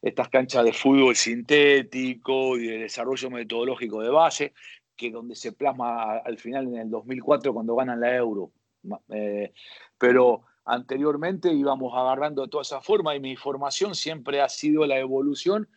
estas 0.02 0.30
canchas 0.30 0.66
de 0.66 0.74
fútbol 0.74 1.16
sintético 1.16 2.58
y 2.58 2.68
de 2.68 2.78
desarrollo 2.80 3.30
metodológico 3.30 4.02
de 4.02 4.10
base, 4.10 4.54
que 4.96 5.12
donde 5.12 5.36
se 5.36 5.52
plasma 5.54 6.18
al 6.18 6.38
final 6.38 6.68
en 6.68 6.78
el 6.78 6.90
2004 6.90 7.54
cuando 7.54 7.76
ganan 7.76 8.00
la 8.02 8.16
euro. 8.16 8.52
Eh, 9.10 9.54
pero 9.98 10.42
anteriormente 10.66 11.54
íbamos 11.54 11.94
agarrando 11.96 12.48
toda 12.48 12.64
esa 12.64 12.82
forma 12.82 13.16
y 13.16 13.20
mi 13.20 13.36
formación 13.36 13.96
siempre 13.96 14.42
ha 14.42 14.50
sido 14.50 14.86
la 14.86 15.00
evolución, 15.00 15.70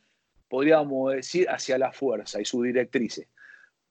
podríamos 0.49 1.13
decir, 1.13 1.49
hacia 1.49 1.79
la 1.79 1.93
fuerza 1.93 2.41
y 2.41 2.45
sus 2.45 2.65
directrices. 2.65 3.29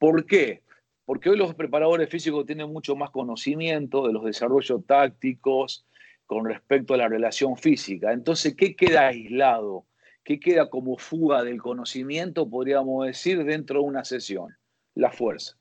¿Por 0.05 0.27
qué? 0.27 0.61
Porque 1.03 1.31
hoy 1.31 1.37
los 1.37 1.55
preparadores 1.55 2.07
físicos 2.11 2.45
tienen 2.45 2.71
mucho 2.71 2.95
más 2.95 3.09
conocimiento 3.09 4.05
de 4.05 4.13
los 4.13 4.23
desarrollos 4.23 4.85
tácticos 4.85 5.87
con 6.27 6.45
respecto 6.45 6.93
a 6.93 6.97
la 6.97 7.07
relación 7.07 7.57
física. 7.57 8.13
Entonces, 8.13 8.55
¿qué 8.55 8.75
queda 8.75 9.07
aislado? 9.07 9.87
¿Qué 10.23 10.39
queda 10.39 10.69
como 10.69 10.99
fuga 10.99 11.43
del 11.43 11.59
conocimiento, 11.59 12.47
podríamos 12.47 13.07
decir, 13.07 13.43
dentro 13.45 13.79
de 13.79 13.85
una 13.87 14.05
sesión? 14.05 14.55
La 14.93 15.11
fuerza. 15.11 15.57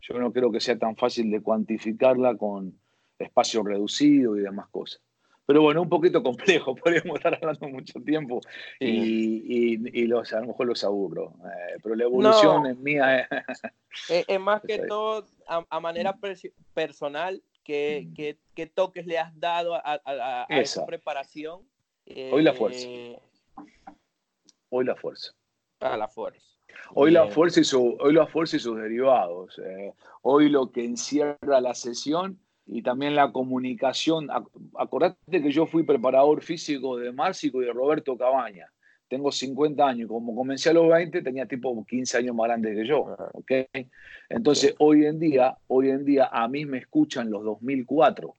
Yo 0.00 0.18
no 0.18 0.32
creo 0.32 0.50
que 0.50 0.60
sea 0.60 0.78
tan 0.78 0.96
fácil 0.96 1.30
de 1.30 1.42
cuantificarla 1.42 2.38
con 2.38 2.80
espacio 3.18 3.62
reducido 3.62 4.38
y 4.38 4.40
demás 4.40 4.70
cosas. 4.70 5.02
Pero 5.52 5.64
bueno, 5.64 5.82
un 5.82 5.88
poquito 5.90 6.22
complejo, 6.22 6.74
podríamos 6.82 7.16
estar 7.16 7.34
hablando 7.34 7.68
mucho 7.68 8.00
tiempo 8.00 8.40
y, 8.80 10.06
los, 10.06 10.32
a 10.32 10.40
lo 10.40 10.46
mejor 10.46 10.66
los 10.66 10.82
aburro. 10.82 11.34
Eh, 11.44 11.76
pero 11.82 11.94
la 11.94 12.04
evolución 12.04 12.64
es 12.64 12.78
mía. 12.78 13.28
es, 14.08 14.40
más 14.40 14.62
que 14.62 14.78
todo 14.78 15.26
a, 15.46 15.78
manera 15.78 16.16
personal, 16.72 17.42
¿qué, 17.64 18.38
mm. 18.56 18.62
toques 18.72 19.04
le 19.04 19.18
has 19.18 19.38
dado 19.38 19.74
a, 19.74 20.46
esa. 20.48 20.86
preparación? 20.86 21.60
Hoy 22.30 22.42
la 22.42 22.54
fuerza. 22.54 22.86
Eh, 22.88 23.20
hoy 24.70 24.86
la 24.86 24.96
fuerza. 24.96 25.32
A 25.80 25.98
la 25.98 26.08
fuerza. 26.08 26.40
Hoy 26.94 27.10
la, 27.10 27.28
fuerza 27.28 27.60
y 27.60 27.64
su, 27.64 27.98
hoy 28.00 28.14
la 28.14 28.26
fuerza 28.26 28.56
y 28.56 28.58
sus 28.58 28.78
derivados. 28.78 29.58
Eh, 29.58 29.92
hoy 30.22 30.48
lo 30.48 30.72
que 30.72 30.82
encierra 30.82 31.60
la 31.60 31.74
sesión 31.74 32.40
y 32.72 32.82
también 32.82 33.14
la 33.14 33.30
comunicación. 33.32 34.28
Acordate 34.78 35.42
que 35.42 35.52
yo 35.52 35.66
fui 35.66 35.82
preparador 35.82 36.42
físico 36.42 36.96
de 36.96 37.12
Márcico 37.12 37.62
y 37.62 37.66
de 37.66 37.72
Roberto 37.72 38.16
Cabaña. 38.16 38.66
Tengo 39.08 39.30
50 39.30 39.86
años. 39.86 40.08
Como 40.08 40.34
comencé 40.34 40.70
a 40.70 40.72
los 40.72 40.88
20, 40.88 41.20
tenía 41.20 41.46
tipo 41.46 41.84
15 41.84 42.18
años 42.18 42.34
más 42.34 42.46
grande 42.46 42.74
que 42.74 42.86
yo. 42.86 43.14
¿okay? 43.34 43.66
Entonces, 44.30 44.74
hoy 44.78 45.04
en 45.04 45.18
día, 45.18 45.56
hoy 45.66 45.90
en 45.90 46.04
día 46.04 46.30
a 46.32 46.48
mí 46.48 46.64
me 46.64 46.78
escuchan 46.78 47.30
los 47.30 47.44
2004. 47.44 48.34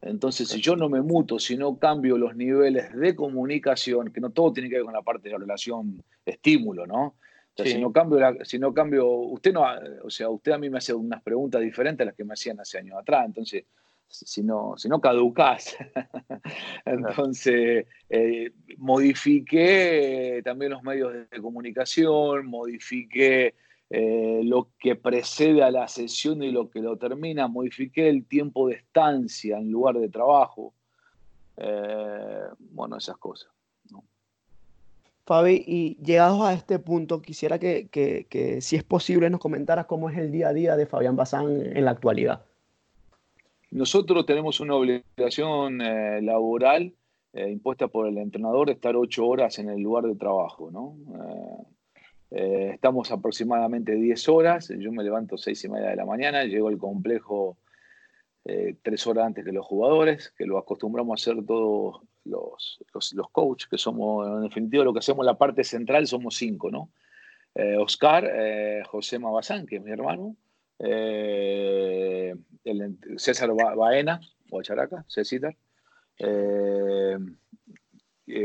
Entonces, 0.00 0.48
si 0.48 0.60
yo 0.60 0.74
no 0.74 0.88
me 0.88 1.00
muto, 1.00 1.38
si 1.38 1.56
no 1.56 1.78
cambio 1.78 2.18
los 2.18 2.34
niveles 2.34 2.92
de 2.92 3.14
comunicación, 3.14 4.12
que 4.12 4.20
no 4.20 4.30
todo 4.30 4.52
tiene 4.52 4.68
que 4.68 4.76
ver 4.76 4.84
con 4.84 4.94
la 4.94 5.02
parte 5.02 5.28
de 5.28 5.34
la 5.34 5.38
relación 5.38 6.02
estímulo, 6.26 6.88
¿no? 6.88 7.14
Si 7.56 7.78
no 7.78 7.92
cambio, 7.92 8.44
si 8.44 8.58
no 8.58 8.72
cambio, 8.72 9.06
usted 9.06 9.52
no, 9.52 9.64
o 10.04 10.10
sea, 10.10 10.28
usted 10.28 10.52
a 10.52 10.58
mí 10.58 10.70
me 10.70 10.78
hace 10.78 10.94
unas 10.94 11.22
preguntas 11.22 11.60
diferentes 11.60 12.04
a 12.04 12.06
las 12.06 12.14
que 12.14 12.24
me 12.24 12.34
hacían 12.34 12.60
hace 12.60 12.78
años 12.78 12.98
atrás, 12.98 13.26
entonces, 13.26 13.64
si 14.06 14.42
no, 14.42 14.74
si 14.76 14.88
no 14.88 15.00
caducás, 15.00 15.76
entonces, 16.84 17.86
eh, 18.08 18.52
modifiqué 18.78 20.40
también 20.44 20.72
los 20.72 20.82
medios 20.82 21.12
de 21.12 21.40
comunicación, 21.40 22.46
modifiqué 22.46 23.54
eh, 23.90 24.40
lo 24.44 24.68
que 24.78 24.96
precede 24.96 25.62
a 25.62 25.70
la 25.70 25.86
sesión 25.88 26.42
y 26.42 26.50
lo 26.50 26.70
que 26.70 26.80
lo 26.80 26.96
termina, 26.96 27.48
modifiqué 27.48 28.08
el 28.08 28.24
tiempo 28.24 28.68
de 28.68 28.76
estancia 28.76 29.58
en 29.58 29.70
lugar 29.70 29.98
de 29.98 30.08
trabajo, 30.08 30.72
eh, 31.58 32.46
bueno, 32.58 32.96
esas 32.96 33.18
cosas. 33.18 33.50
Fabi, 35.32 35.64
y 35.66 35.96
llegados 36.04 36.42
a 36.42 36.52
este 36.52 36.78
punto, 36.78 37.22
quisiera 37.22 37.58
que, 37.58 38.58
si 38.60 38.76
es 38.76 38.84
posible, 38.84 39.30
nos 39.30 39.40
comentaras 39.40 39.86
cómo 39.86 40.10
es 40.10 40.18
el 40.18 40.30
día 40.30 40.48
a 40.48 40.52
día 40.52 40.76
de 40.76 40.84
Fabián 40.84 41.16
Bazán 41.16 41.74
en 41.74 41.86
la 41.86 41.92
actualidad. 41.92 42.44
Nosotros 43.70 44.26
tenemos 44.26 44.60
una 44.60 44.74
obligación 44.74 45.80
eh, 45.80 46.20
laboral 46.20 46.92
eh, 47.32 47.48
impuesta 47.50 47.88
por 47.88 48.08
el 48.08 48.18
entrenador 48.18 48.66
de 48.66 48.74
estar 48.74 48.94
ocho 48.94 49.26
horas 49.26 49.58
en 49.58 49.70
el 49.70 49.80
lugar 49.80 50.04
de 50.04 50.16
trabajo, 50.16 50.70
¿no? 50.70 50.96
Eh, 52.30 52.72
estamos 52.74 53.10
aproximadamente 53.10 53.94
diez 53.94 54.28
horas, 54.28 54.68
yo 54.68 54.92
me 54.92 55.02
levanto 55.02 55.38
seis 55.38 55.64
y 55.64 55.70
media 55.70 55.88
de 55.88 55.96
la 55.96 56.04
mañana, 56.04 56.44
llego 56.44 56.68
al 56.68 56.76
complejo 56.76 57.56
tres 58.82 59.06
horas 59.06 59.24
antes 59.28 59.46
que 59.46 59.52
los 59.52 59.64
jugadores, 59.64 60.34
que 60.36 60.44
lo 60.44 60.58
acostumbramos 60.58 61.12
a 61.12 61.20
hacer 61.22 61.42
todos 61.46 62.02
los, 62.24 62.78
los, 63.14 63.30
coaches, 63.30 63.68
que 63.68 63.78
somos, 63.78 64.26
en 64.26 64.42
definitiva, 64.42 64.84
lo 64.84 64.92
que 64.92 65.00
hacemos 65.00 65.24
la 65.24 65.38
parte 65.38 65.64
central 65.64 66.06
somos 66.06 66.36
cinco, 66.36 66.70
¿no? 66.70 66.90
Eh, 67.54 67.76
Oscar, 67.76 68.30
eh, 68.32 68.82
José 68.86 69.18
Mabazán, 69.18 69.66
que 69.66 69.76
es 69.76 69.82
mi 69.82 69.90
hermano, 69.90 70.36
eh, 70.78 72.34
César 73.16 73.50
Baena, 73.54 74.20
Guacharaca, 74.48 75.04
César, 75.06 75.56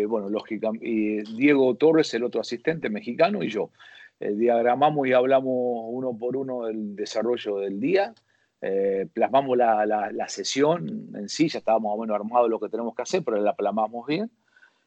bueno, 0.07 0.29
lógica, 0.29 0.71
y 0.81 1.21
Diego 1.35 1.75
Torres, 1.75 2.13
el 2.13 2.23
otro 2.23 2.41
asistente 2.41 2.89
mexicano, 2.89 3.43
y 3.43 3.49
yo. 3.49 3.71
diagramamos 4.19 5.07
y 5.07 5.13
hablamos 5.13 5.53
uno 5.89 6.17
por 6.17 6.35
uno 6.35 6.65
del 6.65 6.95
desarrollo 6.95 7.59
del 7.59 7.79
día, 7.79 8.13
eh, 8.61 9.07
plasmamos 9.13 9.57
la, 9.57 9.85
la, 9.85 10.27
sesión 10.29 11.11
en 11.13 11.29
sí, 11.29 11.47
ya 11.47 11.59
estábamos 11.59 11.91
más 11.91 11.97
o 11.97 12.01
menos 12.01 12.15
armados 12.15 12.49
lo 12.49 12.59
que 12.59 12.69
tenemos 12.69 12.95
que 12.95 13.03
hacer, 13.03 13.23
pero 13.23 13.37
la 13.37 13.55
plasmamos 13.55 14.05
bien. 14.07 14.31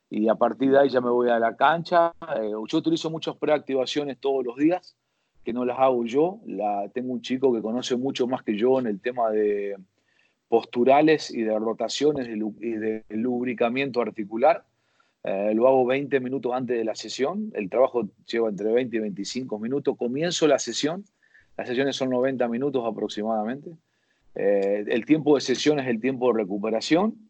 Y 0.08 0.28
a 0.28 0.34
partir 0.34 0.72
de 0.72 0.78
ahí 0.80 0.88
ya 0.88 1.00
me 1.00 1.10
voy 1.10 1.30
a 1.30 1.38
la 1.38 1.56
cancha. 1.56 2.12
Eh, 2.36 2.50
yo 2.50 2.78
utilizo 2.78 3.10
muchas 3.10 3.36
preactivaciones 3.36 4.18
todos 4.18 4.44
los 4.44 4.56
días, 4.56 4.96
que 5.44 5.52
no 5.52 5.64
las 5.64 5.78
hago 5.78 6.04
yo. 6.04 6.40
La, 6.46 6.88
tengo 6.92 7.12
un 7.12 7.22
chico 7.22 7.52
que 7.52 7.62
conoce 7.62 7.96
mucho 7.96 8.26
más 8.26 8.42
que 8.42 8.56
yo 8.56 8.80
en 8.80 8.86
el 8.86 9.00
tema 9.00 9.30
de 9.30 9.76
posturales 10.48 11.30
y 11.30 11.42
de 11.42 11.56
rotaciones 11.56 12.26
y 12.26 12.72
de 12.72 13.04
lubricamiento 13.10 14.00
articular. 14.00 14.64
Eh, 15.22 15.52
lo 15.54 15.68
hago 15.68 15.84
20 15.86 16.18
minutos 16.20 16.52
antes 16.52 16.76
de 16.76 16.84
la 16.84 16.94
sesión. 16.94 17.52
El 17.54 17.68
trabajo 17.68 18.08
lleva 18.26 18.48
entre 18.48 18.72
20 18.72 18.96
y 18.96 19.00
25 19.00 19.58
minutos. 19.58 19.96
Comienzo 19.96 20.46
la 20.46 20.58
sesión 20.58 21.04
las 21.60 21.68
sesiones 21.68 21.94
son 21.94 22.08
90 22.08 22.48
minutos 22.48 22.82
aproximadamente. 22.86 23.70
Eh, 24.34 24.82
el 24.88 25.04
tiempo 25.04 25.34
de 25.34 25.42
sesión 25.42 25.78
es 25.78 25.88
el 25.88 26.00
tiempo 26.00 26.32
de 26.32 26.38
recuperación, 26.38 27.28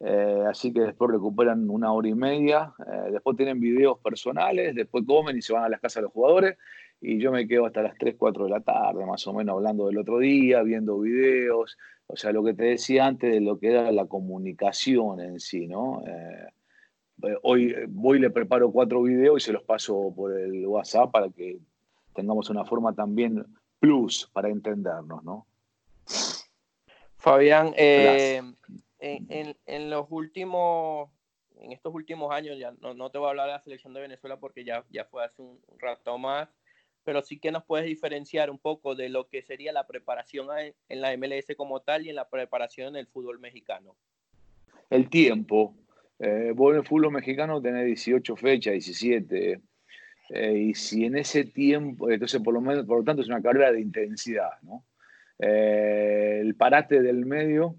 eh, 0.00 0.42
así 0.48 0.72
que 0.72 0.80
después 0.80 1.10
recuperan 1.10 1.68
una 1.68 1.92
hora 1.92 2.08
y 2.08 2.14
media, 2.14 2.72
eh, 2.78 3.10
después 3.12 3.36
tienen 3.36 3.60
videos 3.60 3.98
personales, 3.98 4.74
después 4.74 5.04
comen 5.06 5.36
y 5.36 5.42
se 5.42 5.52
van 5.52 5.64
a 5.64 5.68
las 5.68 5.82
casas 5.82 5.96
de 5.96 6.02
los 6.04 6.12
jugadores 6.12 6.56
y 7.02 7.18
yo 7.18 7.30
me 7.30 7.46
quedo 7.46 7.66
hasta 7.66 7.82
las 7.82 7.94
3, 7.98 8.14
4 8.16 8.44
de 8.44 8.50
la 8.50 8.60
tarde, 8.60 9.04
más 9.04 9.26
o 9.26 9.34
menos 9.34 9.56
hablando 9.56 9.88
del 9.88 9.98
otro 9.98 10.18
día, 10.18 10.62
viendo 10.62 10.98
videos, 11.00 11.76
o 12.06 12.16
sea, 12.16 12.32
lo 12.32 12.42
que 12.42 12.54
te 12.54 12.64
decía 12.64 13.04
antes 13.04 13.30
de 13.30 13.42
lo 13.42 13.58
que 13.58 13.72
era 13.72 13.92
la 13.92 14.06
comunicación 14.06 15.20
en 15.20 15.40
sí, 15.40 15.66
¿no? 15.66 16.02
hoy 17.42 17.74
voy 17.88 18.16
y 18.16 18.20
le 18.22 18.30
preparo 18.30 18.72
cuatro 18.72 19.02
videos 19.02 19.42
y 19.42 19.44
se 19.44 19.52
los 19.52 19.62
paso 19.64 20.10
por 20.16 20.38
el 20.38 20.66
WhatsApp 20.66 21.10
para 21.10 21.28
que 21.28 21.58
tengamos 22.18 22.50
una 22.50 22.64
forma 22.64 22.92
también 22.92 23.46
plus 23.78 24.28
para 24.32 24.48
entendernos, 24.48 25.22
¿no? 25.22 25.46
Fabián, 27.16 27.72
eh, 27.76 28.42
en, 28.98 29.90
los 29.90 30.06
últimos, 30.10 31.10
en 31.60 31.70
estos 31.70 31.94
últimos 31.94 32.32
años, 32.32 32.58
ya 32.58 32.72
no, 32.80 33.10
te 33.10 33.18
voy 33.18 33.28
a 33.28 33.30
hablar 33.30 33.46
de 33.46 33.52
la 33.52 33.60
selección 33.60 33.94
de 33.94 34.00
Venezuela 34.00 34.40
porque 34.40 34.64
ya, 34.64 34.84
ya 34.90 35.04
fue 35.04 35.24
hace 35.24 35.42
un, 35.42 35.60
rato 35.78 36.18
más, 36.18 36.48
pero 37.04 37.22
sí 37.22 37.38
que 37.38 37.52
nos 37.52 37.62
puedes 37.62 37.86
diferenciar 37.86 38.50
un 38.50 38.58
poco 38.58 38.96
de 38.96 39.08
lo 39.08 39.28
que 39.28 39.42
sería 39.42 39.72
la 39.72 39.86
preparación 39.86 40.48
en 40.88 41.00
la 41.00 41.16
MLS 41.16 41.46
como 41.56 41.82
tal 41.82 42.04
y 42.04 42.10
en 42.10 42.16
la 42.16 42.28
preparación 42.28 42.88
en 42.88 42.96
el 42.96 43.06
fútbol 43.06 43.38
mexicano. 43.38 43.94
el 44.90 45.08
tiempo. 45.08 45.72
Eh, 46.18 46.50
vos 46.52 46.72
en 46.72 46.80
el 46.80 46.84
fútbol 46.84 47.12
mexicano 47.12 47.62
tenés 47.62 47.86
18 47.86 48.34
fechas, 48.34 48.72
17. 48.72 49.60
Eh, 50.30 50.58
y 50.58 50.74
si 50.74 51.04
en 51.04 51.16
ese 51.16 51.44
tiempo, 51.44 52.10
entonces 52.10 52.40
por 52.42 52.52
lo, 52.52 52.60
menos, 52.60 52.84
por 52.84 52.98
lo 52.98 53.04
tanto 53.04 53.22
es 53.22 53.28
una 53.28 53.42
carrera 53.42 53.72
de 53.72 53.80
intensidad, 53.80 54.50
¿no? 54.62 54.84
Eh, 55.38 56.40
el 56.40 56.54
parate 56.54 57.00
del 57.00 57.24
medio, 57.24 57.76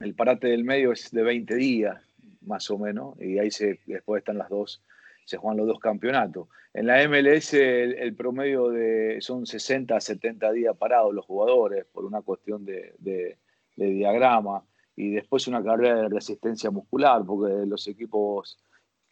el 0.00 0.14
parate 0.14 0.48
del 0.48 0.64
medio 0.64 0.92
es 0.92 1.10
de 1.10 1.22
20 1.22 1.54
días, 1.56 2.00
más 2.42 2.70
o 2.70 2.78
menos, 2.78 3.20
y 3.20 3.38
ahí 3.38 3.50
se, 3.50 3.80
después 3.86 4.20
están 4.20 4.38
las 4.38 4.50
dos, 4.50 4.82
se 5.24 5.36
juegan 5.36 5.56
los 5.56 5.66
dos 5.66 5.80
campeonatos. 5.80 6.48
En 6.74 6.86
la 6.86 7.08
MLS 7.08 7.54
el, 7.54 8.14
promedio 8.14 8.68
de, 8.68 9.18
son 9.20 9.46
60 9.46 9.96
a 9.96 10.00
70 10.00 10.52
días 10.52 10.76
parados 10.76 11.14
los 11.14 11.24
jugadores 11.24 11.86
por 11.86 12.04
una 12.04 12.20
cuestión 12.20 12.64
de, 12.64 12.94
de, 12.98 13.38
diagrama 13.76 14.64
y 14.96 15.10
después 15.10 15.48
una 15.48 15.62
carrera 15.62 16.02
de 16.02 16.08
resistencia 16.08 16.70
muscular, 16.70 17.22
porque 17.26 17.66
los 17.66 17.86
equipos 17.88 18.58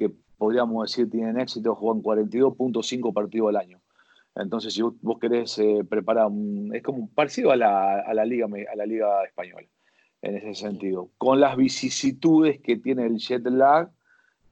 que 0.09 0.14
podríamos 0.38 0.90
decir 0.90 1.11
tienen 1.11 1.38
éxito 1.40 1.75
juegan 1.75 2.02
42.5 2.02 3.12
partidos 3.12 3.50
al 3.50 3.56
año. 3.56 3.80
Entonces, 4.35 4.73
si 4.75 4.82
vos, 4.82 5.18
querés 5.21 5.59
eh, 5.59 5.85
preparar, 5.88 6.26
un, 6.26 6.75
es 6.75 6.82
como 6.82 7.09
parecido 7.11 7.50
a 7.50 7.56
la, 7.56 8.00
a 8.00 8.14
la, 8.14 8.25
liga, 8.25 8.47
a 8.47 8.76
la 8.76 8.87
liga 8.87 9.25
española, 9.25 9.66
en 10.23 10.37
ese 10.37 10.54
sentido, 10.54 11.11
con 11.18 11.38
las 11.40 11.56
vicisitudes 11.56 12.61
que 12.61 12.76
tiene 12.76 13.06
el 13.06 13.18
jet 13.18 13.44
lag 13.44 13.90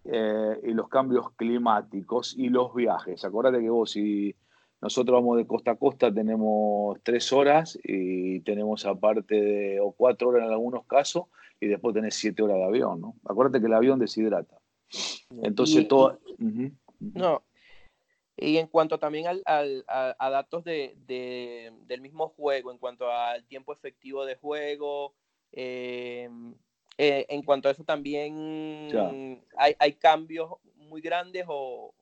eh, 0.05 0.61
y 0.65 0.73
los 0.73 0.89
cambios 0.89 1.31
climáticos 1.37 2.35
y 2.37 2.49
los 2.51 2.75
viajes. 2.75 3.25
Acordate 3.25 3.61
que 3.61 3.71
vos, 3.71 3.93
si 3.93 4.35
nosotros 4.83 5.21
vamos 5.21 5.39
de 5.39 5.47
costa 5.47 5.73
a 5.73 5.77
costa, 5.77 6.13
tenemos 6.13 6.99
tres 7.03 7.33
horas 7.33 7.79
y 7.83 8.41
tenemos 8.41 8.85
aparte 8.85 9.35
de, 9.35 9.81
o 9.81 9.93
cuatro 9.93 10.29
horas 10.29 10.47
en 10.47 10.53
algunos 10.53 10.85
casos, 10.87 11.25
y 11.59 11.67
después 11.67 11.95
tenés 11.95 12.15
siete 12.15 12.43
horas 12.43 12.57
de 12.57 12.65
avión, 12.65 13.01
¿no? 13.01 13.15
Acuérdate 13.25 13.61
que 13.61 13.67
el 13.67 13.75
avión 13.75 13.99
deshidrata. 13.99 14.60
Entonces, 15.43 15.87
todo... 15.89 16.19
No, 16.99 17.43
y 18.41 18.57
en 18.57 18.69
cuanto 18.69 18.99
también 18.99 19.27
al, 19.27 19.43
al, 19.45 19.85
a, 19.87 20.31
datos 20.31 20.65
de, 20.65 20.97
de, 21.07 21.73
del 21.87 22.01
mismo 22.01 22.29
juego, 22.29 22.73
en 22.73 22.79
cuanto 22.79 23.11
al 23.11 23.45
tiempo 23.45 23.73
efectivo 23.73 24.25
de 24.25 24.37
juego, 24.37 25.15
eh, 25.53 26.29
eh, 26.97 27.27
en 27.29 27.43
cuanto 27.43 27.69
a 27.69 27.73
eso 27.73 27.85
también 27.85 28.91
hay, 29.57 29.75
hay, 29.79 29.93
cambios 29.95 30.53
muy 30.77 31.03
grandes 31.03 31.45
o, 31.49 31.93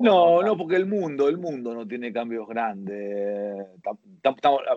no, 0.00 0.42
no, 0.42 0.56
porque 0.56 0.76
el 0.76 0.86
mundo, 0.86 1.28
el 1.28 1.38
mundo 1.38 1.74
no 1.74 1.86
tiene 1.86 2.12
cambios 2.12 2.46
grandes. 2.48 3.66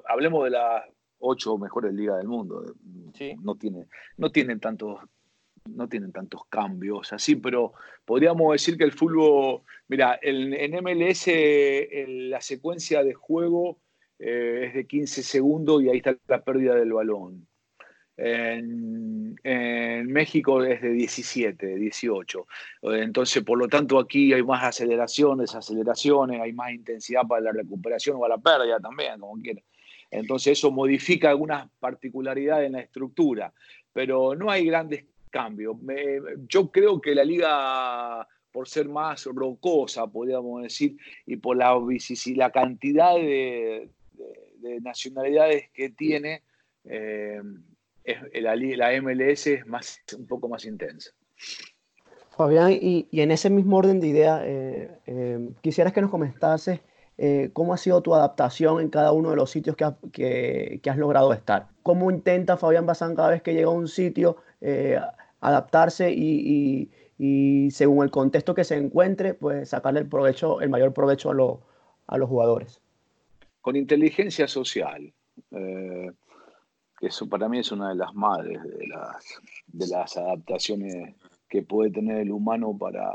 hablemos 0.07 0.43
de 0.45 0.49
las 0.49 0.83
ocho 1.19 1.57
mejores 1.57 1.93
ligas 1.93 2.17
del 2.17 2.27
mundo. 2.27 2.63
No, 3.43 3.55
tiene, 3.55 3.85
no 4.17 4.31
tienen 4.31 4.59
tantos 4.59 4.99
no 5.65 5.87
tienen 5.89 6.11
tantos 6.11 6.45
cambios 6.49 7.11
así, 7.13 7.35
pero 7.35 7.73
podríamos 8.05 8.51
decir 8.53 8.77
que 8.77 8.83
el 8.83 8.91
fútbol, 8.91 9.61
mira, 9.87 10.19
en 10.21 10.71
MLS 10.83 11.27
la 12.07 12.41
secuencia 12.41 13.03
de 13.03 13.13
juego 13.13 13.79
eh, 14.19 14.65
es 14.67 14.73
de 14.73 14.87
15 14.87 15.23
segundos 15.23 15.81
y 15.81 15.89
ahí 15.89 15.97
está 15.97 16.15
la 16.27 16.43
pérdida 16.43 16.75
del 16.75 16.93
balón. 16.93 17.47
En, 18.17 19.35
México 20.07 20.63
es 20.63 20.81
de 20.81 20.91
17, 20.91 21.75
18. 21.75 22.47
Entonces, 22.83 23.43
por 23.43 23.57
lo 23.57 23.67
tanto, 23.67 23.99
aquí 23.99 24.31
hay 24.31 24.43
más 24.43 24.63
aceleraciones, 24.63 25.53
aceleraciones, 25.53 26.39
hay 26.39 26.53
más 26.53 26.71
intensidad 26.71 27.23
para 27.27 27.41
la 27.41 27.51
recuperación 27.51 28.15
o 28.15 28.21
para 28.21 28.37
la 28.37 28.41
pérdida 28.41 28.79
también, 28.79 29.19
como 29.19 29.41
quieran. 29.41 29.63
Entonces, 30.09 30.57
eso 30.57 30.71
modifica 30.71 31.29
algunas 31.29 31.69
particularidades 31.79 32.67
en 32.67 32.73
la 32.73 32.79
estructura, 32.79 33.53
pero 33.91 34.35
no 34.35 34.49
hay 34.49 34.65
grandes 34.65 35.05
cambio. 35.35 35.77
yo 36.47 36.71
creo 36.71 37.01
que 37.01 37.13
la 37.13 37.25
liga, 37.25 38.25
por 38.53 38.69
ser 38.69 38.87
más 38.87 39.25
rocosa, 39.25 40.07
podríamos 40.07 40.63
decir, 40.63 40.95
y 41.25 41.35
por 41.35 41.57
la, 41.57 42.51
cantidad 42.53 43.15
de, 43.15 43.89
nacionalidades 44.81 45.69
que 45.73 45.89
tiene, 45.89 46.41
eh, 46.85 47.41
la, 48.33 49.01
MLS 49.01 49.47
es 49.47 49.67
más, 49.67 49.99
un 50.17 50.25
poco 50.25 50.47
más 50.47 50.63
intensa. 50.63 51.11
Fabián, 52.37 52.71
y, 52.71 53.09
en 53.11 53.31
ese 53.31 53.49
mismo 53.49 53.75
orden 53.75 53.99
de 53.99 54.07
idea, 54.07 54.41
eh, 54.45 54.89
eh, 55.05 55.49
quisieras 55.61 55.91
que 55.91 56.01
nos 56.01 56.11
comentases 56.11 56.79
cómo 57.53 57.73
ha 57.73 57.77
sido 57.77 58.01
tu 58.01 58.13
adaptación 58.13 58.81
en 58.81 58.89
cada 58.89 59.13
uno 59.13 59.29
de 59.29 59.37
los 59.37 59.49
sitios 59.49 59.75
que, 59.77 60.81
has 60.85 60.97
logrado 60.97 61.33
estar. 61.33 61.67
¿Cómo 61.83 62.09
intenta 62.11 62.57
Fabián 62.57 62.85
Bazán 62.85 63.15
cada 63.15 63.29
vez 63.29 63.41
que 63.41 63.53
llega 63.53 63.67
a 63.67 63.71
un 63.71 63.87
sitio 63.87 64.37
adaptarse 65.47 66.11
y, 66.11 66.89
según 67.71 68.03
el 68.03 68.11
contexto 68.11 68.53
que 68.53 68.63
se 68.63 68.75
encuentre, 68.75 69.33
pues 69.33 69.69
sacarle 69.69 70.01
el 70.01 70.07
provecho, 70.07 70.61
el 70.61 70.69
mayor 70.69 70.93
provecho 70.93 71.31
a, 71.31 72.17
los 72.17 72.29
jugadores. 72.29 72.81
Con 73.61 73.75
inteligencia 73.75 74.47
social, 74.47 75.13
eh, 75.51 76.11
que 76.99 77.07
eso 77.07 77.27
para 77.27 77.49
mí 77.49 77.59
es 77.59 77.71
una 77.71 77.89
de 77.89 77.95
las 77.95 78.13
madres 78.13 78.61
de 78.63 78.87
las, 78.87 79.25
de 79.67 79.87
las 79.87 80.17
adaptaciones 80.17 81.15
que 81.47 81.61
puede 81.61 81.91
tener 81.91 82.17
el 82.17 82.31
humano 82.31 82.77
para, 82.77 83.13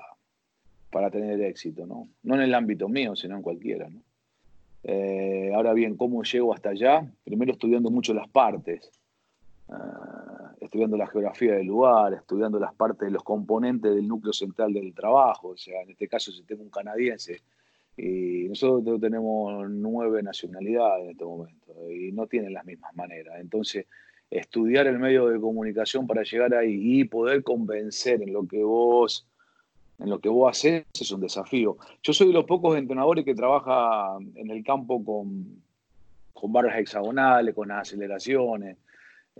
para 0.90 1.10
tener 1.10 1.40
éxito, 1.42 1.86
¿no? 1.86 2.08
No 2.22 2.34
en 2.34 2.40
el 2.42 2.54
ámbito 2.54 2.88
mío, 2.88 3.14
sino 3.14 3.36
en 3.36 3.42
cualquiera, 3.42 3.88
eh, 4.82 5.52
ahora 5.54 5.72
bien, 5.72 5.96
¿cómo 5.96 6.22
llego 6.22 6.54
hasta 6.54 6.70
allá? 6.70 7.10
Primero 7.24 7.52
estudiando 7.52 7.90
mucho 7.90 8.14
las 8.14 8.28
partes. 8.28 8.90
Eh, 9.68 10.49
estudiando 10.60 10.96
la 10.96 11.06
geografía 11.06 11.54
del 11.54 11.66
lugar, 11.66 12.12
estudiando 12.12 12.58
las 12.60 12.74
partes 12.74 13.10
los 13.10 13.24
componentes 13.24 13.94
del 13.94 14.06
núcleo 14.06 14.32
central 14.32 14.72
del 14.72 14.94
trabajo. 14.94 15.48
O 15.48 15.56
sea, 15.56 15.82
en 15.82 15.90
este 15.90 16.06
caso, 16.06 16.30
si 16.30 16.42
tengo 16.42 16.62
un 16.62 16.70
canadiense, 16.70 17.40
y 17.96 18.48
nosotros 18.48 19.00
tenemos 19.00 19.68
nueve 19.68 20.22
nacionalidades 20.22 21.04
en 21.04 21.10
este 21.10 21.24
momento 21.24 21.90
y 21.90 22.12
no 22.12 22.26
tienen 22.26 22.54
las 22.54 22.64
mismas 22.64 22.94
maneras. 22.94 23.38
Entonces, 23.40 23.86
estudiar 24.30 24.86
el 24.86 24.98
medio 24.98 25.26
de 25.26 25.40
comunicación 25.40 26.06
para 26.06 26.22
llegar 26.22 26.54
ahí 26.54 27.00
y 27.00 27.04
poder 27.04 27.42
convencer 27.42 28.22
en 28.22 28.32
lo 28.32 28.46
que 28.46 28.62
vos 28.62 29.26
en 29.98 30.08
lo 30.08 30.18
que 30.18 30.30
vos 30.30 30.50
haces 30.50 30.86
es 30.98 31.12
un 31.12 31.20
desafío. 31.20 31.76
Yo 32.02 32.14
soy 32.14 32.28
de 32.28 32.32
los 32.32 32.44
pocos 32.44 32.74
entrenadores 32.78 33.22
que 33.22 33.34
trabaja 33.34 34.16
en 34.34 34.50
el 34.50 34.64
campo 34.64 35.04
con, 35.04 35.62
con 36.32 36.52
barras 36.54 36.78
hexagonales, 36.78 37.54
con 37.54 37.70
aceleraciones, 37.70 38.78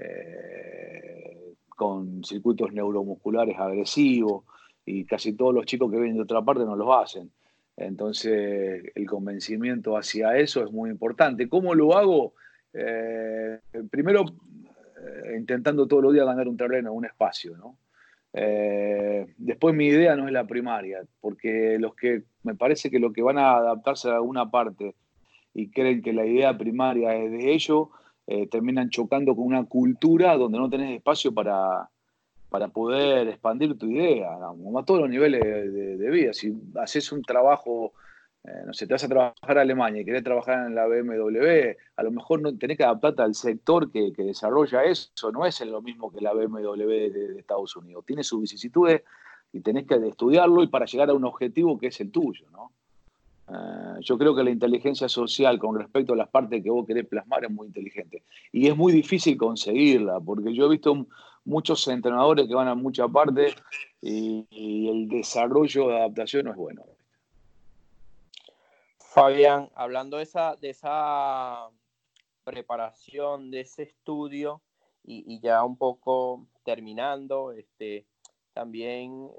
eh, 0.03 1.55
con 1.69 2.25
circuitos 2.25 2.73
neuromusculares 2.73 3.59
agresivos 3.59 4.45
y 4.85 5.05
casi 5.05 5.35
todos 5.35 5.55
los 5.55 5.67
chicos 5.67 5.91
que 5.91 5.99
vienen 5.99 6.17
de 6.17 6.23
otra 6.23 6.43
parte 6.43 6.65
no 6.65 6.77
los 6.77 6.89
hacen. 6.91 7.31
Entonces 7.77 8.83
el 8.95 9.07
convencimiento 9.07 9.97
hacia 9.97 10.37
eso 10.37 10.65
es 10.65 10.73
muy 10.73 10.91
importante. 10.91 11.49
¿Cómo 11.49 11.75
lo 11.75 11.97
hago? 11.97 12.35
Eh, 12.73 13.61
primero 13.91 14.25
eh, 14.25 15.37
intentando 15.39 15.87
todos 15.87 16.03
los 16.03 16.13
días 16.13 16.27
ganar 16.27 16.49
un 16.49 16.57
terreno, 16.57 16.93
un 16.93 17.05
espacio, 17.05 17.57
¿no? 17.57 17.77
después 18.33 19.75
mi 19.75 19.87
idea 19.87 20.15
no 20.15 20.29
es 20.29 20.33
la 20.33 20.47
primaria, 20.47 21.03
porque 21.21 21.79
los 21.81 21.97
que 21.97 22.23
me 22.45 22.55
parece 22.55 22.89
que 22.89 23.01
los 23.01 23.13
que 23.13 23.23
van 23.23 23.39
a 23.39 23.57
adaptarse 23.57 24.09
a 24.09 24.15
alguna 24.15 24.53
parte 24.53 24.95
y 25.53 25.69
creen 25.71 26.01
que 26.01 26.13
la 26.13 26.25
idea 26.25 26.57
primaria 26.57 27.13
es 27.17 27.33
de 27.33 27.53
ellos, 27.53 27.89
eh, 28.33 28.47
terminan 28.47 28.91
chocando 28.91 29.35
con 29.35 29.45
una 29.45 29.65
cultura 29.65 30.37
donde 30.37 30.57
no 30.57 30.71
tenés 30.71 30.97
espacio 30.97 31.35
para, 31.35 31.91
para 32.49 32.69
poder 32.69 33.27
expandir 33.27 33.77
tu 33.77 33.87
idea, 33.87 34.29
como 34.51 34.79
a 34.79 34.85
todos 34.85 35.01
los 35.01 35.11
niveles 35.11 35.43
de, 35.43 36.11
vida. 36.11 36.33
Si 36.33 36.55
haces 36.77 37.11
un 37.11 37.23
trabajo, 37.23 37.93
eh, 38.45 38.63
no 38.65 38.73
sé, 38.73 38.87
te 38.87 38.95
vas 38.95 39.03
a 39.03 39.09
trabajar 39.09 39.59
a 39.59 39.63
Alemania 39.63 40.03
y 40.03 40.05
querés 40.05 40.23
trabajar 40.23 40.65
en 40.69 40.77
la 40.77 40.87
BMW, 40.87 41.75
a 41.97 42.03
lo 42.05 42.13
mejor 42.13 42.41
no 42.41 42.57
tenés 42.57 42.77
que 42.77 42.85
adaptarte 42.85 43.21
al 43.21 43.35
sector 43.35 43.91
que, 43.91 44.13
desarrolla 44.17 44.85
eso, 44.85 45.11
no 45.33 45.45
es 45.45 45.61
lo 45.63 45.83
mismo 45.83 46.13
que 46.13 46.21
la 46.21 46.33
BMW 46.33 46.87
de, 46.87 47.11
de 47.11 47.41
Estados 47.41 47.75
Unidos. 47.75 48.05
Tiene 48.07 48.23
sus 48.23 48.43
vicisitudes 48.43 49.03
y 49.53 49.59
tenés 49.59 49.89
que 49.89 49.97
estudiarlo 50.07 50.63
y 50.63 50.69
para 50.69 50.87
llegar 50.87 51.11
a 51.11 51.15
un 51.15 51.25
objetivo 51.25 51.81
que 51.81 51.89
es 51.89 52.01
el 52.01 52.13
tuyo, 52.13 52.49
¿no? 52.53 52.71
Eh, 53.53 54.01
yo 54.01 54.17
creo 54.17 54.35
que 54.35 54.45
la 54.45 54.51
inteligencia 54.51 55.09
social 55.09 55.59
con 55.59 55.77
respecto 55.77 56.13
a 56.13 56.17
las 56.17 56.29
partes 56.29 56.63
que 56.63 56.71
vos 56.71 56.87
querés 56.87 57.07
plasmar 57.07 57.45
es 57.45 57.51
muy 57.51 57.67
inteligente. 57.67 58.23
Y 58.53 58.69
es 58.69 58.77
muy 58.77 58.93
difícil 58.93 59.37
conseguirla, 59.37 60.21
porque 60.21 60.55
yo 60.55 60.67
he 60.67 60.71
visto 60.71 61.07
muchos 61.45 61.87
entrenadores 61.89 62.47
que 62.47 62.55
van 62.55 62.69
a 62.69 62.75
muchas 62.75 63.11
partes 63.11 63.55
y, 64.01 64.89
el 64.89 65.09
desarrollo 65.09 65.89
de 65.89 65.97
adaptación 65.97 66.45
no 66.45 66.53
es 66.53 66.57
bueno. 66.57 66.83
Fabián, 68.99 69.69
hablando 69.75 70.19
de 70.19 70.23
esa, 70.23 70.55
de 70.57 70.71
esa 70.71 71.69
preparación, 72.45 73.51
de 73.51 73.61
ese 73.61 73.83
estudio, 73.83 74.63
y, 75.03 75.41
ya 75.41 75.65
un 75.65 75.77
poco 75.77 76.47
terminando, 76.63 77.53
este, 77.53 78.07
también 78.53 79.31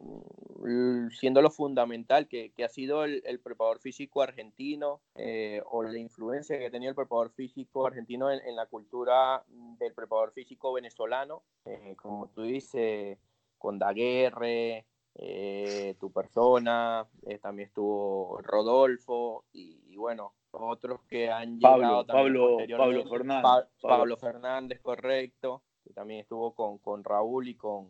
mm, 0.60 1.10
siendo 1.12 1.41
lo 1.41 1.52
fundamental 1.52 2.28
que, 2.28 2.52
ha 2.63 2.69
sido 2.69 3.04
el, 3.04 3.39
preparador 3.43 3.80
físico 3.80 4.21
argentino 4.21 5.02
eh, 5.15 5.62
o 5.69 5.84
la 5.84 5.97
influencia 5.97 6.58
que 6.58 6.67
ha 6.67 6.71
tenido 6.71 6.89
el 6.89 6.95
preparador 6.95 7.32
físico 7.32 7.86
argentino 7.86 8.32
en, 8.32 8.56
la 8.56 8.65
cultura 8.67 9.43
del 9.47 9.93
preparador 9.93 10.32
físico 10.32 10.74
venezolano, 10.74 11.43
eh, 11.65 11.95
como 11.97 12.28
tú 12.30 12.43
dices, 12.43 13.17
con 13.58 13.80
Daguerre, 13.80 14.86
eh, 15.15 15.95
tu 16.00 16.12
persona, 16.12 17.08
también 17.41 17.67
estuvo 17.67 18.39
Rodolfo 18.41 19.45
y, 19.52 19.95
bueno, 19.97 20.34
otros 20.52 21.02
que 21.04 21.30
han 21.30 21.60
llegado 21.60 22.06
Pablo, 22.06 22.58
Pablo 22.78 23.06
Fernández. 23.06 23.67
Pablo 23.82 24.17
Fernández, 24.17 24.82
correcto, 24.82 25.63
que 25.84 25.93
también 25.93 26.21
estuvo 26.21 26.54
con, 26.54 26.78
con 26.78 27.04
Raúl 27.04 27.50
y 27.50 27.56
con, 27.56 27.89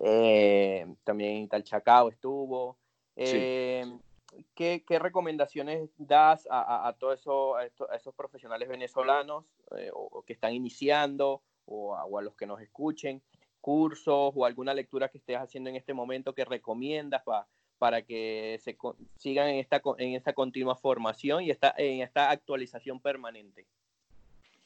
eh, 0.00 0.86
también 1.04 1.48
Talchacao 1.48 2.08
estuvo. 2.08 2.78
Eh, 3.16 3.84
¿qué, 4.54 4.82
recomendaciones 4.98 5.90
das 5.98 6.46
a, 6.50 6.94
todos 6.98 7.20
eso, 7.20 7.58
esos 7.58 8.14
profesionales 8.14 8.68
venezolanos 8.68 9.44
eh, 9.76 9.90
o, 9.92 10.22
que 10.22 10.32
están 10.32 10.54
iniciando 10.54 11.42
o 11.66 11.96
a, 11.96 12.22
los 12.22 12.34
que 12.34 12.46
nos 12.46 12.60
escuchen? 12.60 13.22
¿Cursos 13.60 14.32
o 14.34 14.46
alguna 14.46 14.72
lectura 14.72 15.08
que 15.08 15.18
estés 15.18 15.36
haciendo 15.36 15.68
en 15.68 15.76
este 15.76 15.92
momento 15.92 16.34
que 16.34 16.46
recomiendas 16.46 17.22
para 17.78 18.02
que 18.02 18.58
se 18.62 18.78
sigan 19.16 19.48
en 19.48 19.56
esta, 19.56 19.82
en 19.98 20.14
esta 20.14 20.32
continua 20.32 20.76
formación 20.76 21.42
y 21.42 21.50
esta, 21.50 21.74
en 21.76 22.00
esta 22.00 22.30
actualización 22.30 23.00
permanente? 23.00 23.66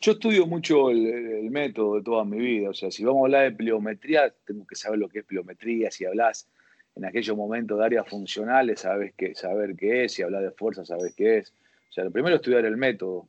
Yo 0.04 0.12
estudio 0.12 0.46
mucho 0.46 0.90
el, 0.90 1.50
método 1.50 1.96
de 1.96 2.02
toda 2.02 2.26
mi 2.26 2.36
vida, 2.36 2.68
o 2.68 2.74
sea, 2.74 2.90
si 2.90 3.02
vamos 3.02 3.22
a 3.22 3.24
hablar 3.24 3.44
de 3.44 3.56
pliometría, 3.56 4.34
tengo 4.44 4.66
que 4.66 4.76
saber 4.76 4.98
lo 4.98 5.08
que 5.08 5.20
es 5.20 5.24
pliometría, 5.24 5.90
si 5.90 6.04
hablas 6.04 6.46
en 6.94 7.06
aquellos 7.06 7.34
momentos 7.34 7.78
de 7.78 7.86
áreas 7.86 8.06
funcionales, 8.06 8.80
sabes 8.80 9.14
que, 9.14 9.34
saber 9.34 9.74
qué 9.76 10.04
es, 10.04 10.12
si 10.12 10.20
hablas 10.22 10.42
de 10.42 10.50
fuerza, 10.50 10.84
sabes 10.84 11.14
qué 11.14 11.38
es. 11.38 11.54
O 11.88 11.92
sea, 11.92 12.04
lo 12.04 12.10
primero 12.10 12.34
es 12.34 12.40
estudiar 12.40 12.66
el 12.66 12.76
método, 12.76 13.28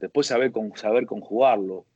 después 0.00 0.26
saber, 0.26 0.50
con, 0.50 0.76
saber 0.76 1.06
conjugarlo. 1.06 1.86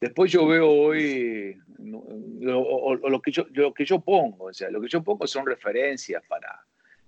Después 0.00 0.32
yo 0.32 0.48
veo 0.48 0.68
hoy 0.68 1.56
lo, 1.78 3.22
que 3.22 3.30
yo, 3.30 3.46
lo 3.52 3.72
que 3.72 3.84
yo 3.84 4.00
pongo, 4.00 4.46
o 4.46 4.52
sea, 4.52 4.68
lo 4.68 4.80
que 4.80 4.88
yo 4.88 5.04
pongo 5.04 5.28
son 5.28 5.46
referencias 5.46 6.24
para 6.26 6.60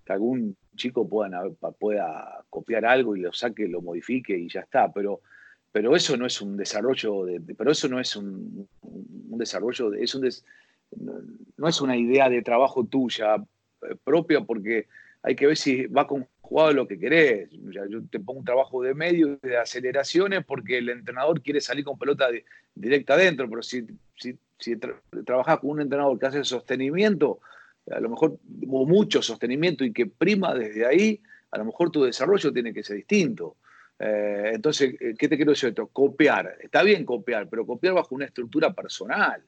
que 0.06 0.12
algún 0.12 0.56
chico 0.76 1.08
pueda, 1.08 1.42
pueda 1.76 2.44
copiar 2.48 2.84
algo 2.84 3.16
y 3.16 3.20
lo 3.20 3.32
saque, 3.32 3.66
lo 3.66 3.82
modifique 3.82 4.38
y 4.38 4.48
ya 4.48 4.60
está, 4.60 4.92
pero 4.92 5.22
pero 5.72 5.96
eso 5.96 6.16
no 6.16 6.26
es 6.26 6.40
un 6.40 6.56
desarrollo, 6.56 7.24
de, 7.24 7.40
pero 7.56 7.72
eso 7.72 7.88
no 7.88 7.98
es 7.98 8.14
un, 8.14 8.68
desarrollo, 9.38 9.94
es 9.94 10.14
un 10.14 10.28
no, 11.56 11.68
es 11.68 11.80
una 11.80 11.96
idea 11.96 12.28
de 12.28 12.42
trabajo 12.42 12.84
tuya 12.84 13.36
eh, 13.36 13.96
propia 14.04 14.42
porque 14.42 14.86
hay 15.22 15.34
que 15.34 15.46
ver 15.46 15.56
si 15.56 15.86
va 15.86 16.06
conjugado 16.06 16.74
lo 16.74 16.86
que 16.86 16.98
querés. 16.98 17.48
yo 17.50 18.02
te 18.10 18.20
pongo 18.20 18.40
un 18.40 18.44
trabajo 18.44 18.82
de 18.82 18.92
medio, 18.92 19.38
de 19.42 19.56
aceleraciones, 19.56 20.44
porque 20.44 20.78
el 20.78 20.90
entrenador 20.90 21.40
quiere 21.40 21.60
salir 21.62 21.84
con 21.84 21.98
pelota 21.98 22.28
directa 22.74 23.14
adentro, 23.14 23.48
pero 23.48 23.62
si 23.62 23.86
trabajas 25.24 25.60
con 25.60 25.70
un 25.70 25.80
entrenador 25.80 26.18
que 26.18 26.26
hace 26.26 26.44
sostenimiento, 26.44 27.40
a 27.90 28.00
lo 28.00 28.10
mejor 28.10 28.36
o 28.68 28.86
mucho 28.86 29.22
sostenimiento 29.22 29.84
y 29.84 29.92
que 29.92 30.06
prima 30.06 30.54
desde 30.54 30.84
ahí, 30.84 31.20
a 31.50 31.58
lo 31.58 31.64
mejor 31.64 31.90
tu 31.90 32.02
desarrollo 32.02 32.52
tiene 32.52 32.74
que 32.74 32.82
ser 32.82 32.96
distinto. 32.96 33.56
Eh, 34.04 34.50
entonces, 34.54 34.96
eh, 35.00 35.14
¿qué 35.16 35.28
te 35.28 35.36
quiero 35.36 35.52
decir 35.52 35.68
esto? 35.68 35.86
Copiar. 35.86 36.58
Está 36.60 36.82
bien 36.82 37.04
copiar, 37.04 37.48
pero 37.48 37.64
copiar 37.64 37.94
bajo 37.94 38.16
una 38.16 38.24
estructura 38.24 38.72
personal. 38.72 39.40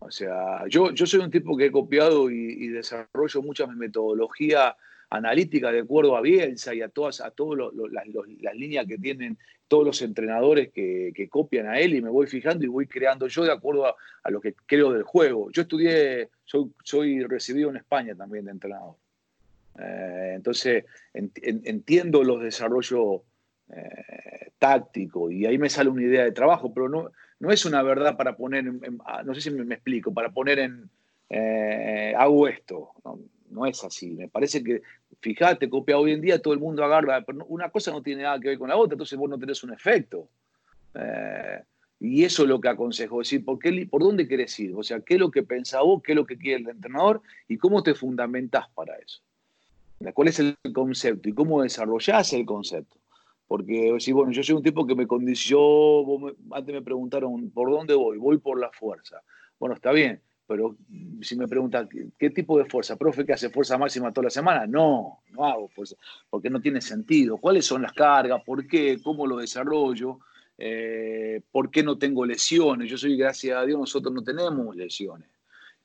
O 0.00 0.10
sea, 0.10 0.66
yo, 0.68 0.90
yo 0.90 1.06
soy 1.06 1.20
un 1.20 1.30
tipo 1.30 1.56
que 1.56 1.66
he 1.66 1.70
copiado 1.70 2.30
y, 2.30 2.66
desarrollo 2.68 3.42
mucha 3.42 3.66
metodología 3.68 4.76
analítica 5.08 5.70
de 5.70 5.80
acuerdo 5.80 6.16
a 6.16 6.20
Bielsa 6.20 6.74
y 6.74 6.82
a 6.82 6.88
todas 6.88 7.20
a 7.20 7.30
todas 7.30 7.72
las, 7.92 8.56
líneas 8.56 8.86
que 8.86 8.98
tienen 8.98 9.38
todos 9.68 9.84
los 9.84 10.02
entrenadores 10.02 10.72
que, 10.72 11.28
copian 11.30 11.68
a 11.68 11.78
él 11.78 11.94
y 11.94 12.02
me 12.02 12.10
voy 12.10 12.26
fijando 12.26 12.64
y 12.64 12.68
voy 12.68 12.88
creando 12.88 13.28
yo 13.28 13.44
de 13.44 13.52
acuerdo 13.52 13.86
a, 13.86 14.30
lo 14.30 14.40
que 14.40 14.54
creo 14.66 14.92
del 14.92 15.04
juego. 15.04 15.52
Yo 15.52 15.62
estudié, 15.62 16.28
soy, 16.44 16.72
soy 16.82 17.22
recibido 17.22 17.70
en 17.70 17.76
España 17.76 18.16
también 18.16 18.46
de 18.46 18.50
entrenador. 18.50 18.96
Eh, 19.78 20.32
entonces 20.34 20.84
entiendo 21.12 22.24
los 22.24 22.42
desarrollos 22.42 23.22
eh, 23.72 24.50
táctico 24.58 25.30
y 25.30 25.46
ahí 25.46 25.58
me 25.58 25.70
sale 25.70 25.90
una 25.90 26.02
idea 26.02 26.24
de 26.24 26.32
trabajo, 26.32 26.72
pero 26.72 26.88
no, 26.88 27.10
no 27.40 27.50
es 27.50 27.64
una 27.64 27.82
verdad 27.82 28.16
para 28.16 28.36
poner, 28.36 28.64
ah, 29.04 29.22
no 29.22 29.34
sé 29.34 29.40
si 29.40 29.50
me, 29.50 29.74
explico, 29.74 30.12
para 30.12 30.30
poner 30.30 30.58
en, 30.58 30.90
eh, 31.30 32.14
hago 32.16 32.48
esto, 32.48 32.90
no, 33.50 33.66
es 33.66 33.82
así, 33.84 34.10
me 34.10 34.28
parece 34.28 34.62
que, 34.62 34.82
fíjate, 35.20 35.68
copia 35.68 35.98
hoy 35.98 36.12
en 36.12 36.20
día, 36.20 36.40
todo 36.40 36.54
el 36.54 36.60
mundo 36.60 36.84
agarra, 36.84 37.22
pero 37.22 37.44
una 37.46 37.70
cosa 37.70 37.90
no 37.90 38.02
tiene 38.02 38.22
nada 38.22 38.40
que 38.40 38.48
ver 38.48 38.58
con 38.58 38.68
la 38.68 38.76
otra, 38.76 38.94
entonces 38.94 39.18
vos 39.18 39.30
no 39.30 39.38
tenés 39.38 39.62
un 39.62 39.72
efecto. 39.72 40.28
Eh, 40.94 41.62
y 42.00 42.24
eso 42.24 42.42
es 42.42 42.48
lo 42.48 42.60
que 42.60 42.68
aconsejo, 42.68 43.20
decir, 43.20 43.44
¿por, 43.44 43.58
qué, 43.58 43.86
¿por 43.90 44.02
dónde 44.02 44.28
querés 44.28 44.58
ir? 44.60 44.74
O 44.76 44.82
sea, 44.82 45.00
¿qué 45.00 45.14
es 45.14 45.20
lo 45.20 45.30
que 45.30 45.42
pensás 45.42 45.82
vos, 45.82 46.02
qué 46.02 46.12
es 46.12 46.16
lo 46.16 46.26
que 46.26 46.36
quiere 46.36 46.62
el 46.62 46.68
entrenador 46.68 47.22
y 47.48 47.56
cómo 47.56 47.82
te 47.82 47.94
fundamentás 47.94 48.68
para 48.74 48.96
eso? 48.96 49.22
¿Cuál 50.12 50.28
es 50.28 50.38
el 50.38 50.56
concepto 50.74 51.28
y 51.28 51.32
cómo 51.32 51.62
desarrollás 51.62 52.32
el 52.32 52.44
concepto? 52.44 52.98
Porque 53.46 53.96
bueno, 54.12 54.32
yo 54.32 54.42
soy 54.42 54.54
un 54.54 54.62
tipo 54.62 54.86
que 54.86 54.94
me 54.94 55.06
condicionó, 55.06 56.32
antes 56.52 56.74
me 56.74 56.82
preguntaron, 56.82 57.50
¿por 57.50 57.70
dónde 57.70 57.94
voy? 57.94 58.18
Voy 58.18 58.38
por 58.38 58.58
la 58.58 58.70
fuerza. 58.70 59.20
Bueno, 59.58 59.74
está 59.74 59.92
bien, 59.92 60.20
pero 60.46 60.76
si 61.20 61.36
me 61.36 61.48
preguntan, 61.48 61.88
¿qué, 62.18 62.30
tipo 62.30 62.58
de 62.58 62.66
fuerza? 62.66 62.96
¿Profe 62.96 63.24
que 63.24 63.32
hace 63.32 63.50
fuerza 63.50 63.78
máxima 63.78 64.12
toda 64.12 64.24
la 64.24 64.30
semana? 64.30 64.66
No, 64.66 65.20
no 65.30 65.44
hago 65.44 65.68
fuerza, 65.68 65.96
porque 66.28 66.50
no 66.50 66.60
tiene 66.60 66.80
sentido. 66.80 67.38
¿Cuáles 67.38 67.64
son 67.64 67.82
las 67.82 67.92
cargas? 67.92 68.42
¿Por 68.44 68.66
qué? 68.66 68.98
¿Cómo 69.02 69.26
lo 69.26 69.36
desarrollo? 69.36 70.20
Eh, 70.58 71.40
¿Por 71.50 71.70
qué 71.70 71.82
no 71.82 71.98
tengo 71.98 72.26
lesiones? 72.26 72.90
Yo 72.90 72.98
soy, 72.98 73.16
gracias 73.16 73.56
a 73.56 73.64
Dios, 73.64 73.78
nosotros 73.78 74.12
no 74.12 74.22
tenemos 74.22 74.76
lesiones. 74.76 75.28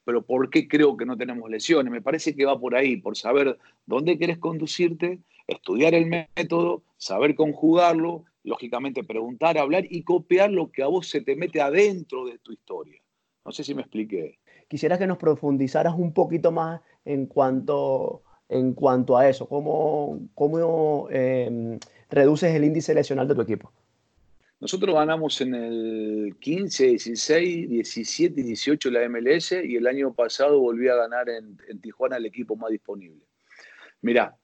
Pero 0.03 0.23
¿por 0.23 0.49
qué 0.49 0.67
creo 0.67 0.97
que 0.97 1.05
no 1.05 1.17
tenemos 1.17 1.49
lesiones? 1.49 1.91
Me 1.91 2.01
parece 2.01 2.35
que 2.35 2.45
va 2.45 2.59
por 2.59 2.75
ahí, 2.75 2.97
por 2.97 3.15
saber 3.15 3.57
dónde 3.85 4.17
quieres 4.17 4.39
conducirte 4.39 5.19
estudiar 5.49 5.93
el 5.93 6.05
método, 6.05 6.83
saber 6.97 7.35
conjugarlo, 7.35 8.25
lógicamente 8.43 9.03
preguntar, 9.03 9.57
hablar 9.57 9.85
y 9.89 10.03
copiar 10.03 10.51
lo 10.51 10.71
que 10.71 10.83
a 10.83 10.87
vos 10.87 11.07
se 11.07 11.21
te 11.21 11.35
mete 11.35 11.61
adentro 11.61 12.25
de 12.25 12.37
tu 12.39 12.51
historia. 12.51 13.01
No 13.45 13.51
sé 13.51 13.63
si 13.63 13.73
me 13.73 13.81
expliqué. 13.81 14.39
Quisiera 14.67 14.97
que 14.97 15.07
nos 15.07 15.17
profundizaras 15.17 15.95
un 15.95 16.13
poquito 16.13 16.51
más 16.51 16.81
en 17.05 17.25
cuanto, 17.25 18.23
en 18.47 18.73
cuanto 18.73 19.17
a 19.17 19.27
eso, 19.27 19.47
cómo, 19.47 20.19
cómo 20.35 21.07
em, 21.09 21.79
reduces 22.09 22.53
el 22.53 22.63
índice 22.63 22.93
lesional 22.93 23.27
de 23.27 23.35
tu 23.35 23.41
equipo. 23.41 23.71
Nosotros 24.59 24.93
ganamos 24.93 25.39
en 25.39 25.55
el 25.55 26.35
15, 26.39 26.87
16, 26.87 27.69
17 27.69 28.41
y 28.41 28.43
18 28.43 28.91
la 28.91 29.07
MLS 29.07 29.53
y 29.53 29.77
el 29.77 29.87
año 29.87 30.13
pasado 30.13 30.59
volví 30.59 30.89
a 30.89 30.95
ganar 30.95 31.29
en, 31.29 31.57
en 31.69 31.79
Tijuana 31.79 32.17
el 32.17 32.25
equipo 32.25 32.57
más 32.57 32.69
disponible. 32.69 33.25
Mirá, 34.01 34.37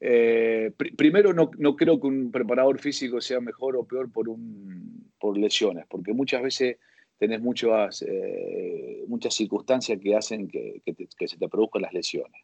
eh, 0.00 0.72
primero, 0.96 1.32
no, 1.32 1.50
creo 1.76 2.00
que 2.00 2.06
un 2.06 2.30
preparador 2.30 2.78
físico 2.78 3.20
sea 3.20 3.40
mejor 3.40 3.76
o 3.76 3.84
peor 3.84 4.10
por, 4.12 4.28
un, 4.28 5.10
por 5.18 5.38
lesiones, 5.38 5.86
porque 5.88 6.12
muchas 6.12 6.42
veces 6.42 6.78
tenés 7.18 7.40
muchas, 7.40 8.02
eh, 8.02 9.04
muchas 9.06 9.34
circunstancias 9.34 9.98
que 10.00 10.16
hacen 10.16 10.48
que, 10.48 10.82
se 11.26 11.38
te 11.38 11.48
produzcan 11.48 11.82
las 11.82 11.92
lesiones. 11.92 12.42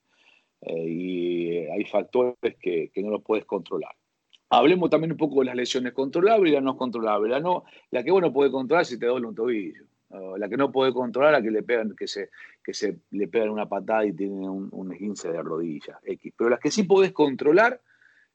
Eh, 0.63 0.89
y 0.89 1.57
hay 1.67 1.85
factores 1.85 2.57
que, 2.61 2.91
no 2.97 3.11
los 3.11 3.23
puedes 3.23 3.45
controlar. 3.45 3.95
Hablemos 4.51 4.91
también 4.91 5.13
un 5.13 5.19
poco 5.19 5.41
de 5.41 5.47
las 5.47 5.57
lesiones 5.57 5.93
controlables 5.93 6.51
y 6.51 6.55
las 6.55 6.63
no 6.63 6.77
controlables. 6.77 7.31
La, 7.31 7.41
no, 7.41 7.65
la 7.91 8.03
que 8.03 8.11
uno 8.11 8.33
puede 8.33 8.51
controlar 8.51 8.85
si 8.85 8.99
te 8.99 9.07
duele 9.07 9.27
un 9.27 9.35
tobillo 9.35 9.90
la 10.11 10.49
que 10.49 10.57
no 10.57 10.73
puede 10.73 10.93
controlar, 10.93 11.35
a 11.35 11.43
que 11.43 11.51
le 11.51 11.63
pegan, 11.63 11.95
que 11.97 12.09
se, 12.09 12.31
que 12.63 12.75
se 12.75 12.99
le 13.11 13.29
pegan 13.29 13.51
una 13.51 13.69
patada 13.69 14.05
y 14.05 14.13
tienen 14.13 14.49
un, 14.49 14.69
un 14.73 14.93
esguince 14.93 15.31
de 15.31 15.43
rodilla, 15.43 16.01
X. 16.05 16.33
Pero 16.37 16.51
las 16.51 16.61
que 16.61 16.71
sí 16.71 16.83
podés 16.83 17.13
controlar, 17.13 17.81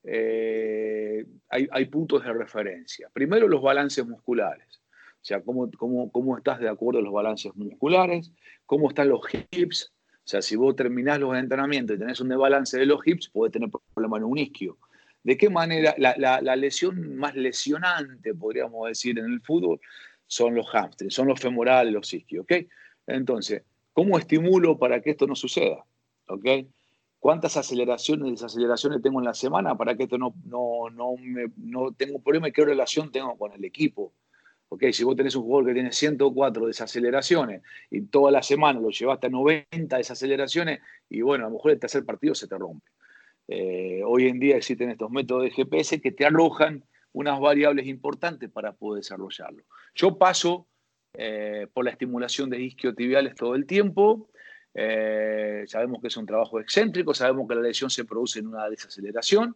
eh, 0.03 1.25
hay, 1.49 1.85
puntos 1.85 2.23
de 2.23 2.31
referencia. 2.31 3.09
Primero, 3.11 3.47
los 3.47 3.61
balances 3.61 4.05
musculares. 4.05 4.81
O 5.15 5.27
sea, 5.27 5.41
cómo, 5.41 5.69
cómo, 5.71 6.11
cómo 6.11 6.37
estás 6.37 6.59
de 6.59 6.69
acuerdo 6.69 6.99
a 6.99 7.03
los 7.03 7.13
balances 7.13 7.55
musculares, 7.55 8.31
cómo 8.65 8.89
están 8.89 9.09
los 9.09 9.21
hips. 9.51 9.91
O 10.13 10.27
sea, 10.27 10.41
si 10.41 10.55
vos 10.55 10.75
terminás 10.75 11.19
los 11.19 11.35
entrenamientos 11.35 11.95
y 11.95 11.99
tenés 11.99 12.19
un 12.19 12.29
desbalance 12.29 12.77
de 12.77 12.85
los 12.85 13.05
hips, 13.05 13.29
podés 13.29 13.51
tener 13.51 13.69
problemas 13.93 14.19
en 14.19 14.25
un 14.25 14.37
isquio. 14.37 14.77
¿De 15.23 15.37
qué 15.37 15.49
manera 15.49 15.95
la, 15.97 16.13
la, 16.17 16.39
la 16.39 16.55
lesión 16.55 17.15
más 17.17 17.35
lesionante, 17.35 18.35
podríamos 18.35 18.87
decir, 18.87 19.17
en 19.17 19.25
el 19.25 19.41
fútbol 19.41 19.79
son 20.27 20.55
los 20.55 20.67
hamstrings, 20.73 21.13
son 21.13 21.27
los 21.27 21.39
femorales, 21.39 21.93
los 21.93 22.13
isquios, 22.13 22.43
¿ok? 22.43 22.67
Entonces, 23.07 23.63
¿cómo 23.93 24.17
estimulo 24.17 24.77
para 24.77 25.01
que 25.01 25.11
esto 25.11 25.27
no 25.27 25.35
suceda? 25.35 25.85
¿Ok? 26.27 26.45
¿Cuántas 27.19 27.57
aceleraciones 27.57 28.27
y 28.27 28.31
desaceleraciones 28.31 29.01
tengo 29.01 29.19
en 29.19 29.25
la 29.25 29.33
semana 29.33 29.75
para 29.75 29.95
que 29.95 30.03
esto 30.03 30.17
no, 30.17 30.35
no, 30.45 30.89
no, 30.91 31.15
me, 31.17 31.47
no 31.57 31.91
tenga 31.91 32.15
un 32.15 32.23
problema 32.23 32.47
y 32.47 32.51
qué 32.51 32.65
relación 32.65 33.11
tengo 33.11 33.37
con 33.37 33.51
el 33.53 33.63
equipo? 33.65 34.13
Ok, 34.69 34.85
si 34.91 35.03
vos 35.03 35.15
tenés 35.15 35.35
un 35.35 35.43
jugador 35.43 35.67
que 35.67 35.73
tiene 35.73 35.91
104 35.91 36.67
desaceleraciones 36.67 37.61
y 37.89 38.01
toda 38.01 38.31
la 38.31 38.41
semana 38.43 38.79
lo 38.79 38.89
llevaste 38.89 39.27
a 39.27 39.29
90 39.29 39.97
desaceleraciones, 39.97 40.79
y 41.09 41.21
bueno, 41.21 41.45
a 41.45 41.49
lo 41.49 41.55
mejor 41.55 41.71
el 41.71 41.79
tercer 41.79 42.03
partido 42.03 42.35
se 42.35 42.47
te 42.47 42.57
rompe. 42.57 42.89
Eh, 43.47 44.01
hoy 44.05 44.27
en 44.27 44.39
día 44.39 44.57
existen 44.57 44.89
estos 44.89 45.11
métodos 45.11 45.43
de 45.43 45.51
GPS 45.51 46.01
que 46.01 46.11
te 46.11 46.25
arrojan 46.25 46.83
unas 47.15 47.39
variables 47.39 47.87
importantes 47.87 48.49
para 48.49 48.73
poder 48.73 49.01
desarrollarlo. 49.01 49.63
Yo 49.93 50.17
paso 50.17 50.67
eh, 51.13 51.67
por 51.73 51.85
la 51.85 51.91
estimulación 51.91 52.49
de 52.49 52.61
isquiotibiales 52.61 53.35
todo 53.35 53.55
el 53.55 53.65
tiempo. 53.65 54.29
Eh, 54.73 55.63
sabemos 55.67 56.01
que 56.01 56.07
es 56.07 56.17
un 56.17 56.25
trabajo 56.25 56.59
excéntrico, 56.59 57.13
sabemos 57.13 57.47
que 57.47 57.55
la 57.55 57.61
lesión 57.61 57.89
se 57.89 58.05
produce 58.05 58.39
en 58.39 58.47
una 58.47 58.69
desaceleración. 58.69 59.55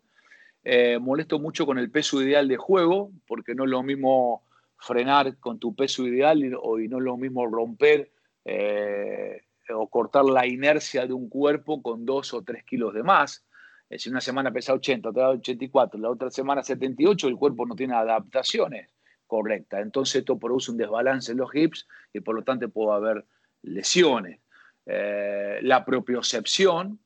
molesto 1.02 1.40
mucho 1.40 1.66
con 1.66 1.78
el 1.78 1.92
peso 1.92 2.22
ideal 2.22 2.48
de 2.48 2.58
juego, 2.58 3.12
porque 3.28 3.56
no 3.56 3.66
es 3.66 3.70
lo 3.70 3.84
mismo 3.84 4.44
frenar 4.80 5.38
con 5.38 5.60
tu 5.60 5.76
peso 5.76 6.08
ideal 6.08 6.44
y, 6.44 6.54
o, 6.54 6.78
no 6.78 6.98
es 6.98 7.04
lo 7.04 7.18
mismo 7.18 7.46
romper 7.46 8.12
eh, 8.46 9.42
o 9.74 9.88
cortar 9.90 10.26
la 10.26 10.48
inercia 10.48 11.06
de 11.06 11.14
un 11.14 11.30
cuerpo 11.30 11.82
con 11.82 12.06
dos 12.06 12.34
o 12.34 12.42
tres 12.42 12.64
kilos 12.64 12.94
de 12.94 13.04
más. 13.04 13.46
Eh, 13.90 14.00
si 14.00 14.10
una 14.10 14.22
semana 14.22 14.52
pesa 14.52 14.74
80, 14.74 15.10
otra 15.10 15.30
84, 15.30 16.00
la 16.00 16.10
otra 16.10 16.30
semana 16.30 16.64
78, 16.64 17.28
el 17.28 17.36
cuerpo 17.36 17.66
no 17.66 17.76
tiene 17.76 17.96
adaptaciones 17.96 18.90
correctas. 19.28 19.82
Entonces 19.82 20.18
esto 20.18 20.38
produce 20.38 20.72
un 20.72 20.78
desbalance 20.78 21.32
en 21.32 21.38
los 21.38 21.54
hips 21.54 21.88
y 22.14 22.20
por 22.20 22.36
lo 22.36 22.44
tanto 22.44 22.70
puede 22.70 22.96
haber 22.96 23.26
lesiones. 23.62 24.40
Eh, 24.86 25.60
la 25.62 25.86
propiocepción 25.86 27.00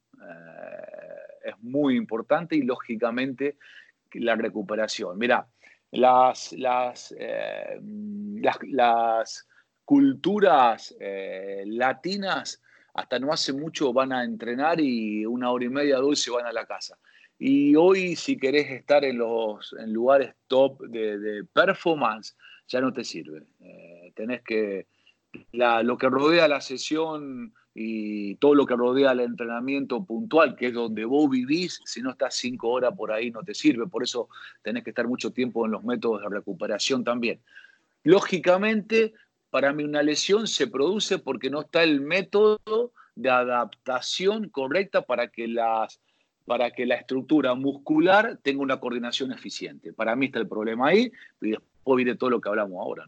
es 1.44 1.60
muy 1.62 1.98
importante 1.98 2.56
y 2.56 2.62
lógicamente 2.62 3.58
la 4.14 4.36
recuperación. 4.36 5.18
Mira, 5.18 5.48
las, 5.92 6.54
las, 6.54 7.14
eh, 7.18 7.80
culturas 9.86 10.96
eh, 11.00 11.64
latinas 11.68 12.62
hasta 12.94 13.20
no 13.20 13.32
hace 13.32 13.54
mucho 13.54 13.92
van 13.92 14.14
a 14.14 14.24
entrenar 14.24 14.80
y 14.80 15.26
una 15.26 15.52
hora 15.52 15.66
y 15.66 15.70
media, 15.70 15.98
dos 15.98 16.20
se 16.20 16.32
van 16.32 16.46
a 16.46 16.54
la 16.54 16.66
casa. 16.66 16.98
Y 17.40 17.76
hoy 17.76 18.16
si 18.16 18.38
querés 18.38 18.70
estar 18.70 19.04
en 19.04 19.18
los 19.18 19.76
en 19.80 19.92
lugares 19.92 20.36
top 20.48 20.82
de, 20.84 21.44
performance, 21.52 22.36
ya 22.68 22.80
no 22.80 22.94
te 22.94 23.04
sirve. 23.04 23.44
Eh, 23.60 24.14
tenés 24.16 24.42
que, 24.44 24.88
lo 25.52 25.98
que 25.98 26.10
rodea 26.10 26.48
la 26.48 26.62
sesión 26.62 27.54
y 27.74 28.36
todo 28.36 28.54
lo 28.54 28.68
que 28.68 28.76
rodea 28.76 29.14
el 29.14 29.22
entrenamiento 29.22 30.06
puntual, 30.06 30.56
que 30.56 30.68
es 30.68 30.74
donde 30.74 31.06
vos 31.06 31.30
vivís, 31.30 31.82
si 31.86 32.02
no 32.02 32.12
estás 32.12 32.36
cinco 32.36 32.70
horas 32.70 32.94
por 32.96 33.12
ahí 33.12 33.32
no 33.32 33.42
te 33.44 33.56
sirve, 33.56 33.88
por 33.88 34.04
eso 34.04 34.30
tenés 34.62 34.84
que 34.84 34.92
estar 34.92 35.08
mucho 35.08 35.32
tiempo 35.32 35.66
en 35.66 35.72
los 35.72 35.84
métodos 35.84 36.22
de 36.22 36.30
recuperación 36.30 37.04
también. 37.04 37.42
Lógicamente, 38.04 39.14
para 39.54 39.72
mí 39.72 39.84
una 39.84 40.02
lesión 40.02 40.48
se 40.48 40.66
produce 40.66 41.20
porque 41.20 41.52
no 41.52 41.62
está 41.62 41.84
el 41.84 42.02
método 42.02 42.58
de 43.14 43.30
adaptación 43.30 44.50
correcta 44.50 45.04
para 45.04 45.28
que, 45.28 45.48
las, 45.48 46.02
para 46.48 46.72
que 46.72 46.88
la 46.88 46.96
estructura 46.96 47.54
muscular 47.54 48.40
tenga 48.42 48.64
una 48.64 48.80
coordinación 48.80 49.32
eficiente. 49.32 49.94
Para 49.94 50.16
mí 50.16 50.26
está 50.26 50.40
el 50.40 50.48
problema 50.48 50.88
ahí 50.88 51.12
y 51.40 51.52
después 51.52 51.98
viene 51.98 52.16
todo 52.16 52.32
lo 52.32 52.42
que 52.42 52.50
hablamos 52.50 52.80
ahora. 52.82 53.06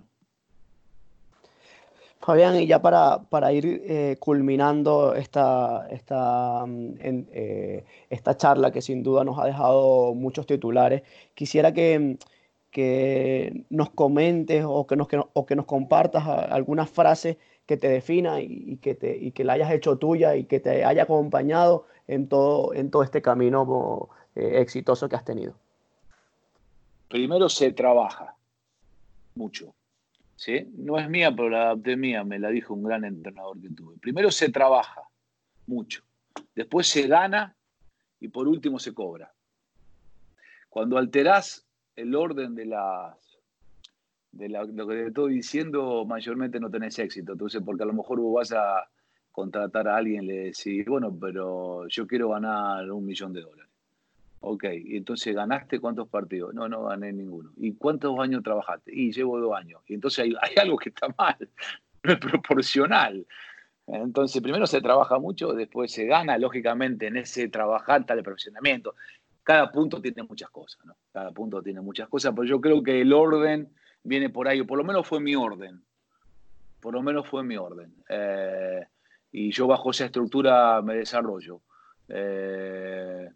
Fabián, 2.20 2.56
y 2.58 2.68
ya 2.68 2.80
para, 2.80 3.24
para 3.24 3.52
ir 3.52 3.66
eh, 3.84 4.18
culminando 4.20 5.16
esta, 5.16 5.88
esta, 5.90 6.64
mm, 6.64 6.94
eh, 7.02 7.86
esta 8.08 8.38
charla 8.38 8.72
que 8.72 8.84
sin 8.84 9.02
duda 9.02 9.24
nos 9.24 9.40
ha 9.40 9.46
dejado 9.46 10.14
muchos 10.14 10.46
titulares, 10.46 11.02
quisiera 11.34 11.74
que, 11.74 11.98
mm, 11.98 12.35
que 12.76 13.64
nos 13.70 13.90
comentes 13.92 14.66
o 14.68 14.86
que 14.86 14.98
nos, 14.98 15.08
que, 15.08 15.18
o 15.32 15.46
que 15.46 15.56
nos 15.56 15.66
compartas 15.66 16.28
algunas 16.28 16.90
frases 16.90 17.38
que 17.66 17.78
te 17.78 17.88
defina 17.88 18.42
y, 18.42 18.76
que, 18.82 18.96
te, 18.96 19.16
y 19.16 19.32
que 19.32 19.46
la 19.46 19.54
hayas 19.54 19.72
hecho 19.72 19.98
tuya 19.98 20.36
y 20.36 20.44
que 20.44 20.60
te 20.60 20.84
haya 20.84 21.04
acompañado 21.04 21.88
en 22.06 22.28
todo, 22.28 22.74
en 22.74 22.92
todo 22.92 23.02
este 23.04 23.22
camino 23.22 24.10
eh, 24.36 24.60
exitoso 24.60 25.08
que 25.08 25.16
has 25.16 25.24
tenido. 25.24 25.56
Primero 27.08 27.48
se 27.48 27.72
trabaja 27.72 28.36
mucho 29.36 29.74
¿sí? 30.36 30.70
No 30.76 31.00
es 31.00 31.10
mía, 31.10 31.34
pero 31.34 31.50
la 31.50 31.62
adapté 31.64 31.96
mía, 31.96 32.26
me 32.26 32.40
la 32.40 32.50
dijo 32.50 32.74
un 32.74 32.84
gran 32.84 33.06
entrenador 33.06 33.58
que 33.62 33.70
tuve. 33.70 33.96
Primero 34.00 34.32
se 34.32 34.50
trabaja 34.50 35.02
mucho, 35.66 36.04
después 36.54 36.88
se 36.88 37.08
gana 37.08 37.56
y 38.20 38.28
por 38.28 38.50
último 38.50 38.80
se 38.80 38.94
cobra. 38.94 39.34
Cuando 40.68 40.98
alterás 40.98 41.65
el 41.96 42.16
orden 42.16 42.56
de 42.56 42.66
las 42.66 43.36
de 44.36 44.50
lo 44.50 44.88
que 44.88 44.96
te 44.96 45.08
estoy 45.08 45.36
diciendo, 45.36 46.04
mayormente 46.06 46.60
no 46.60 46.70
tenés 46.70 47.00
éxito. 47.00 47.32
Entonces, 47.34 47.62
porque 47.66 47.84
a 47.84 47.86
lo 47.86 47.94
mejor 47.94 48.20
vos 48.20 48.36
vas 48.36 48.52
a 48.52 48.86
contratar 49.32 49.88
a 49.88 49.98
alguien 49.98 50.24
y 50.24 50.28
le 50.28 50.34
decís, 50.46 50.86
bueno, 50.86 51.16
pero 51.20 51.88
yo 51.88 52.06
quiero 52.06 52.30
ganar 52.30 52.92
un 52.92 53.06
millón 53.06 53.32
de 53.32 53.42
dólares. 53.42 53.72
Ok, 54.42 54.66
y 54.74 54.98
entonces 54.98 55.34
ganaste 55.34 55.80
cuántos 55.80 56.08
partidos? 56.08 56.54
No, 56.54 56.70
no 56.70 56.84
gané 56.84 57.12
ninguno. 57.12 57.52
¿Y 57.58 57.74
cuántos 57.74 58.20
años 58.20 58.44
trabajaste? 58.44 58.92
Y 58.94 59.12
llevo 59.12 59.40
dos 59.40 59.56
años. 59.58 59.82
Y 59.88 59.96
entonces 59.96 60.26
hay, 60.40 60.56
algo 60.62 60.78
que 60.78 60.90
está 60.90 61.08
mal, 61.18 61.38
no 62.04 62.14
es 62.14 62.20
proporcional. 62.20 63.26
Entonces, 63.88 64.42
primero 64.42 64.68
se 64.68 64.82
trabaja 64.82 65.18
mucho, 65.18 65.54
después 65.54 65.92
se 65.92 66.06
gana, 66.06 66.38
lógicamente, 66.38 67.08
en 67.08 67.18
ese 67.18 67.48
trabajar, 67.50 68.06
tal 68.06 68.22
profesionamiento. 68.22 68.96
Cada 69.46 69.72
punto 69.72 70.02
tiene 70.02 70.24
muchas 70.24 70.50
cosas, 70.50 70.84
¿no? 70.86 70.98
Cada 71.14 71.32
punto 71.32 71.62
tiene 71.62 71.80
muchas 71.80 72.10
cosas, 72.10 72.34
pero 72.36 72.48
yo 72.48 72.60
creo 72.60 72.82
que 72.82 73.02
el 73.02 73.14
orden 73.14 73.70
viene 74.02 74.32
por 74.32 74.48
ahí, 74.48 74.62
o 74.62 74.66
por 74.66 74.80
lo 74.80 74.84
menos 74.84 75.08
fue 75.08 75.20
mi 75.20 75.36
orden. 75.36 75.84
Por 76.82 76.96
lo 76.96 77.04
menos 77.04 77.28
fue 77.28 77.44
mi 77.44 77.56
orden. 77.56 77.94
Eh, 78.10 78.84
y 79.32 79.52
yo 79.52 79.68
bajo 79.68 79.92
esa 79.92 80.06
estructura 80.06 80.82
me 80.82 80.96
desarrollo. 80.96 81.62
Eh, 82.10 83.30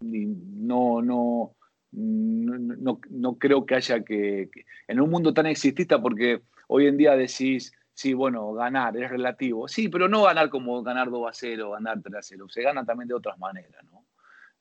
no, 0.00 1.00
no, 1.00 1.54
no, 1.92 3.38
creo 3.38 3.64
que 3.64 3.74
haya 3.74 4.04
que, 4.04 4.50
En 4.86 5.00
un 5.00 5.08
mundo 5.08 5.32
tan 5.32 5.46
exitista, 5.46 5.98
porque 5.98 6.42
hoy 6.68 6.88
en 6.88 6.98
día 6.98 7.16
decís, 7.16 7.72
sí, 7.94 8.12
bueno, 8.12 8.52
ganar 8.52 8.98
es 8.98 9.08
relativo. 9.08 9.66
Sí, 9.66 9.88
pero 9.88 10.08
no 10.08 10.24
ganar 10.24 10.50
como 10.50 10.82
ganar 10.82 11.10
2 11.10 11.26
a 11.26 11.32
0, 11.32 11.70
ganar 11.70 12.02
3 12.02 12.16
a 12.16 12.22
0. 12.22 12.46
Se 12.50 12.60
gana 12.60 12.84
también 12.84 13.08
de 13.08 13.14
otras 13.14 13.38
maneras, 13.38 13.82
¿no? 13.90 13.93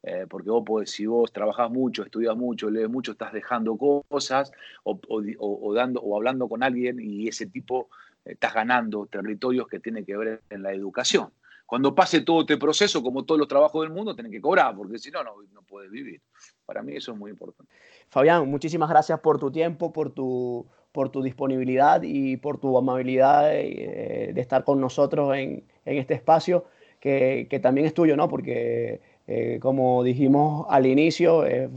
Eh, 0.04 0.26
porque 0.30 0.50
vos 0.50 0.63
podés, 0.66 0.92
si 0.92 1.06
vos 1.06 1.32
trabajás 1.32 1.72
mucho, 1.72 2.04
estudias 2.04 2.36
mucho, 2.36 2.70
lees 2.70 2.89
mucho, 2.89 3.13
estás 3.13 3.32
dejando 3.32 3.78
cosas 3.78 4.52
o, 4.84 5.00
o, 5.08 5.74
dando, 5.74 6.02
o 6.02 6.18
hablando 6.18 6.50
con 6.50 6.62
alguien 6.62 7.00
y 7.00 7.30
ese 7.30 7.46
tipo 7.46 7.88
eh, 8.26 8.34
estás 8.34 8.54
ganando 8.54 9.06
territorios 9.06 9.68
que 9.68 9.80
tienen 9.80 10.06
que 10.06 10.18
ver 10.18 10.42
en 10.50 10.62
la 10.62 10.74
educación 10.74 11.32
cuando 11.74 11.96
pase 11.96 12.22
todo 12.22 12.42
este 12.42 12.58
proceso, 12.58 13.02
como 13.02 13.26
todos 13.26 13.39
los 13.39 13.48
trabajos 13.48 13.82
del 13.82 13.92
mundo, 13.92 14.13
tienen 14.13 14.32
que 14.32 14.39
cobrar, 14.39 14.76
porque 14.76 15.00
si 15.00 15.10
no, 15.10 15.24
no, 15.24 15.32
no 15.54 15.63
puedes 15.63 15.89
vivir. 15.89 16.22
Para 16.66 16.84
mí 16.84 16.96
eso 16.96 17.13
es 17.13 17.18
muy 17.18 17.32
importante. 17.32 17.74
Fabián, 18.10 18.48
muchísimas 18.48 18.89
gracias 18.89 19.20
por 19.22 19.39
tu 19.39 19.52
tiempo, 19.52 19.92
por 19.92 20.12
tu, 20.12 20.68
por 20.92 21.10
tu 21.10 21.24
disponibilidad 21.24 22.02
y 22.04 22.38
por 22.38 22.60
tu 22.60 22.78
amabilidad 22.78 23.56
eh, 23.56 24.32
de 24.34 24.42
estar 24.42 24.63
con 24.63 24.80
nosotros 24.80 25.36
en, 25.36 25.63
en 25.86 25.98
este 25.98 26.13
espacio, 26.13 26.66
que, 27.00 27.48
que, 27.50 27.60
también 27.60 27.88
es 27.88 27.94
tuyo, 27.94 28.16
¿no? 28.16 28.30
Porque, 28.30 29.02
eh, 29.28 29.60
como 29.62 30.04
dijimos 30.04 30.66
al 30.70 30.86
inicio, 30.86 31.46
eh, 31.46 31.70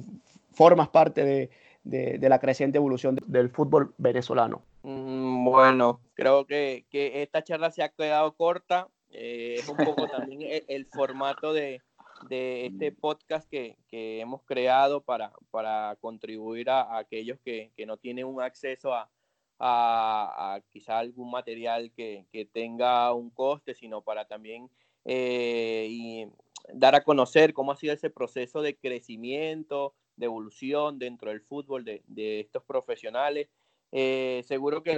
formas 0.52 0.88
parte 0.88 1.24
de, 1.24 1.50
de, 1.84 2.18
de, 2.18 2.28
la 2.28 2.38
creciente 2.38 2.78
evolución 2.78 3.16
del 3.26 3.50
fútbol 3.50 3.94
venezolano. 3.98 4.62
Mm, 4.82 5.44
bueno, 5.44 6.00
creo 6.14 6.46
que, 6.46 6.86
que 6.90 7.22
esta 7.22 7.42
charla 7.42 7.70
se 7.70 7.82
ha 7.82 7.88
quedado 7.90 8.32
corta 8.34 8.88
eh, 9.10 9.56
es 9.58 9.68
un 9.68 9.76
poco 9.76 10.06
también 10.30 10.42
e, 10.42 10.64
el, 10.68 10.86
formato 10.86 11.52
de, 11.52 11.82
de, 12.28 12.66
este 12.66 12.92
podcast 12.92 13.48
que, 13.48 13.76
que 13.88 14.20
hemos 14.20 14.42
creado 14.42 15.00
para, 15.00 15.32
para 15.50 15.96
contribuir 16.00 16.70
a, 16.70 16.98
aquellos 16.98 17.38
que, 17.40 17.72
que, 17.76 17.86
no 17.86 17.96
tienen 17.96 18.26
un 18.26 18.42
acceso 18.42 18.92
a, 18.92 19.08
a, 19.58 20.60
quizá 20.70 20.98
algún 20.98 21.30
material 21.30 21.92
que, 21.96 22.26
que, 22.30 22.44
tenga 22.44 23.12
un 23.14 23.30
coste, 23.30 23.74
sino 23.74 24.02
para 24.02 24.26
también 24.26 24.68
eh, 25.06 25.86
y 25.88 26.26
dar 26.74 26.94
a 26.96 27.04
conocer 27.04 27.54
cómo 27.54 27.72
ha 27.72 27.76
sido 27.76 27.94
ese 27.94 28.10
proceso 28.10 28.60
de 28.60 28.76
crecimiento, 28.76 29.94
de 30.16 30.26
evolución 30.26 30.98
dentro 30.98 31.30
del 31.30 31.40
fútbol 31.40 31.84
de, 31.84 32.02
de 32.06 32.40
estos 32.40 32.64
profesionales. 32.64 33.48
Eh, 33.92 34.42
seguro 34.46 34.82
que 34.82 34.94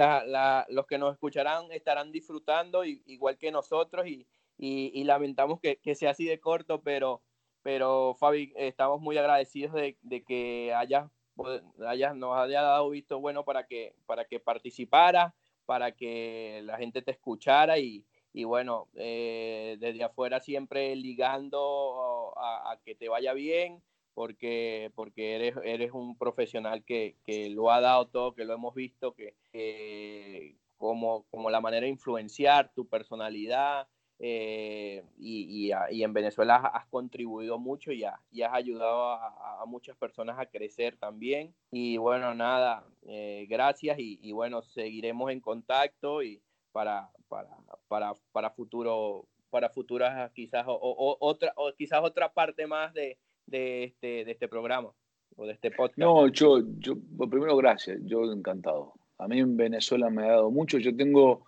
los 0.69 0.87
que 0.87 0.97
nos 0.97 1.13
escucharán 1.13 1.71
estarán 1.71 2.11
disfrutando 2.11 2.83
igual 2.83 3.37
que 3.37 3.51
nosotros 3.51 4.05
y, 4.07 5.03
lamentamos 5.03 5.59
que, 5.59 5.95
sea 5.95 6.11
así 6.11 6.25
de 6.25 6.39
corto, 6.39 6.81
pero, 6.81 7.21
pero 7.61 8.15
Fabi, 8.19 8.51
estamos 8.55 8.99
muy 8.99 9.17
agradecidos 9.17 9.73
de, 9.73 10.23
que 10.27 10.73
hayas, 10.75 11.09
nos 11.37 12.37
haya 12.37 12.61
dado 12.61 12.89
visto 12.89 13.19
bueno 13.19 13.45
para 13.45 13.67
que, 13.67 13.95
para 14.05 14.25
que 14.25 14.39
participara, 14.39 15.35
para 15.65 15.91
que 15.91 16.61
la 16.63 16.77
gente 16.77 17.01
te 17.03 17.11
escuchara 17.11 17.77
y, 17.77 18.03
bueno, 18.43 18.87
eh, 18.95 19.77
desde 19.79 20.03
afuera 20.03 20.39
siempre 20.39 20.95
ligando 20.95 22.33
a, 22.37 22.77
que 22.85 22.95
te 22.95 23.09
vaya 23.09 23.33
bien, 23.33 23.81
porque, 24.13 24.91
porque 24.95 25.35
eres, 25.35 25.55
eres 25.63 25.91
un 25.93 26.17
profesional 26.17 26.83
que, 26.83 27.15
lo 27.51 27.71
ha 27.71 27.81
dado 27.81 28.07
todo, 28.07 28.35
que 28.35 28.45
lo 28.45 28.53
hemos 28.53 28.75
visto, 28.75 29.13
que, 29.13 30.55
como, 30.77 31.25
como 31.31 31.49
la 31.49 31.61
manera 31.61 31.85
de 31.85 31.91
influenciar 31.91 32.71
tu 32.73 32.87
personalidad, 32.87 33.87
eh, 34.21 35.01
y, 35.17 35.71
en 35.71 36.13
Venezuela 36.13 36.57
has 36.57 36.85
contribuido 36.87 37.57
mucho 37.57 37.93
y, 37.93 38.03
has 38.03 38.53
ayudado 38.53 39.11
a, 39.13 39.63
muchas 39.65 39.95
personas 39.97 40.37
a 40.39 40.45
crecer 40.45 40.97
también. 40.97 41.53
Y 41.71 41.97
bueno, 41.97 42.33
nada, 42.33 42.85
eh, 43.07 43.45
gracias 43.49 43.97
y, 43.99 44.31
bueno, 44.31 44.61
seguiremos 44.61 45.31
en 45.31 45.39
contacto 45.39 46.21
y 46.21 46.41
para, 46.71 47.09
para, 47.27 47.49
para, 47.87 48.13
para 48.31 48.49
futuro 48.51 49.27
para 49.49 49.69
futuras 49.69 50.31
quizás 50.31 50.65
o, 50.67 51.17
otra 51.19 51.53
o 51.55 51.73
quizás 51.73 52.01
otra 52.03 52.31
parte 52.31 52.67
más 52.67 52.93
de, 52.93 53.17
de, 53.47 53.85
este, 53.85 54.23
de 54.25 54.31
este 54.31 54.47
programa 54.47 54.91
o 55.35 55.45
de 55.45 55.53
este 55.53 55.71
podcast. 55.71 55.97
No, 55.97 56.27
yo, 56.27 56.61
yo 56.77 56.95
primero 57.29 57.57
gracias, 57.57 57.99
yo 58.03 58.31
encantado. 58.31 58.93
A 59.17 59.27
mí 59.27 59.39
en 59.39 59.57
Venezuela 59.57 60.09
me 60.09 60.25
ha 60.25 60.31
dado 60.31 60.51
mucho. 60.51 60.77
Yo 60.77 60.95
tengo 60.95 61.45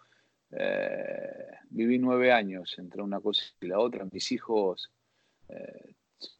eh, 0.51 1.51
viví 1.69 1.97
nueve 1.97 2.31
años 2.31 2.75
entre 2.77 3.01
una 3.01 3.19
cosa 3.19 3.43
y 3.61 3.67
la 3.67 3.79
otra. 3.79 4.05
Mis 4.11 4.31
hijos 4.31 4.91
eh, 5.47 5.95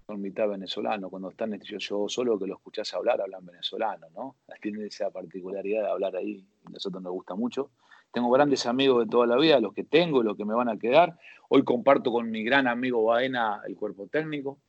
son 0.06 0.22
mitad 0.22 0.50
venezolanos. 0.50 1.10
Cuando 1.10 1.30
están 1.30 1.58
yo, 1.62 1.78
yo 1.78 2.10
solo 2.10 2.38
que 2.38 2.48
lo 2.48 2.56
escuchás 2.56 2.94
hablar, 2.94 3.22
hablan 3.22 3.46
venezolano, 3.46 4.10
¿no? 4.10 4.36
Tienen 4.62 4.86
esa 4.86 5.10
particularidad 5.10 5.84
de 5.84 5.90
hablar 5.90 6.16
ahí. 6.16 6.46
A 6.66 6.70
nosotros 6.70 7.02
nos 7.02 7.14
gusta 7.14 7.36
mucho. 7.36 7.72
Tengo 8.12 8.30
grandes 8.30 8.66
amigos 8.66 9.06
de 9.06 9.10
toda 9.10 9.26
la 9.26 9.38
vida, 9.38 9.60
los 9.60 9.74
que 9.74 9.84
tengo, 9.84 10.22
los 10.22 10.36
que 10.36 10.46
me 10.46 10.54
van 10.54 10.70
a 10.70 10.78
quedar. 10.78 11.18
Hoy 11.50 11.64
comparto 11.64 12.12
con 12.12 12.30
mi 12.30 12.44
gran 12.44 12.68
amigo 12.68 13.04
Baena 13.04 13.62
el 13.66 13.76
cuerpo 13.76 14.08
técnico. 14.08 14.60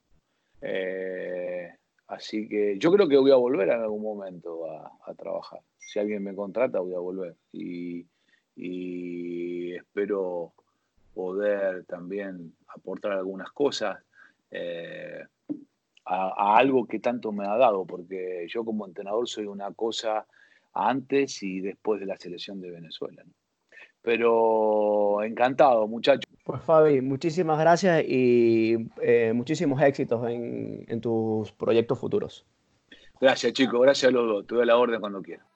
Eh, 0.61 1.69
así 2.07 2.49
que 2.49 2.79
yo 2.79 2.93
creo 2.93 3.09
que 3.09 3.17
voy 3.17 3.33
a 3.33 3.37
volver 3.37 3.69
en 3.69 3.81
algún 3.81 4.03
momento 4.03 4.71
a, 4.71 5.15
trabajar. 5.15 5.61
Si 5.79 5.99
alguien 5.99 6.23
me 6.23 6.35
contrata, 6.35 6.79
voy 6.81 6.95
a 6.95 6.99
volver. 6.99 7.37
Y, 7.53 8.07
y 8.55 9.75
espero 9.75 10.53
poder 11.15 11.85
también 11.85 12.55
aportar 12.69 13.13
algunas 13.13 13.51
cosas 13.53 13.99
eh, 14.51 15.25
a, 16.05 16.57
algo 16.57 16.87
que 16.87 16.99
tanto 16.99 17.33
me 17.33 17.47
ha 17.47 17.57
dado, 17.57 17.85
porque 17.85 18.47
yo 18.49 18.65
como 18.65 18.87
entrenador 18.87 19.29
soy 19.29 19.47
una 19.47 19.73
cosa 19.73 20.27
antes 20.73 21.43
y 21.43 21.61
después 21.61 22.01
de 22.01 22.07
la 22.07 22.17
selección 22.17 22.61
de 22.61 22.71
Venezuela. 22.71 23.25
Pero 24.03 25.23
encantado, 25.23 25.87
muchachos. 25.87 26.25
Pues 26.45 26.61
Fabi, 26.63 27.01
muchísimas 27.01 27.59
gracias 27.59 28.05
y 28.07 28.77
eh, 29.01 29.33
muchísimos 29.33 29.81
éxitos 29.81 30.29
en, 30.29 30.85
en 30.89 31.01
tus 31.01 31.53
proyectos 31.53 31.99
futuros. 31.99 32.45
Gracias, 33.21 33.53
chicos. 33.53 33.81
Gracias 33.81 34.09
a 34.09 34.13
los 34.13 34.27
dos. 34.27 34.47
Te 34.47 34.57
doy 34.57 34.67
la 34.67 34.77
orden 34.77 35.01
cuando 35.01 35.23
quieras. 35.23 35.47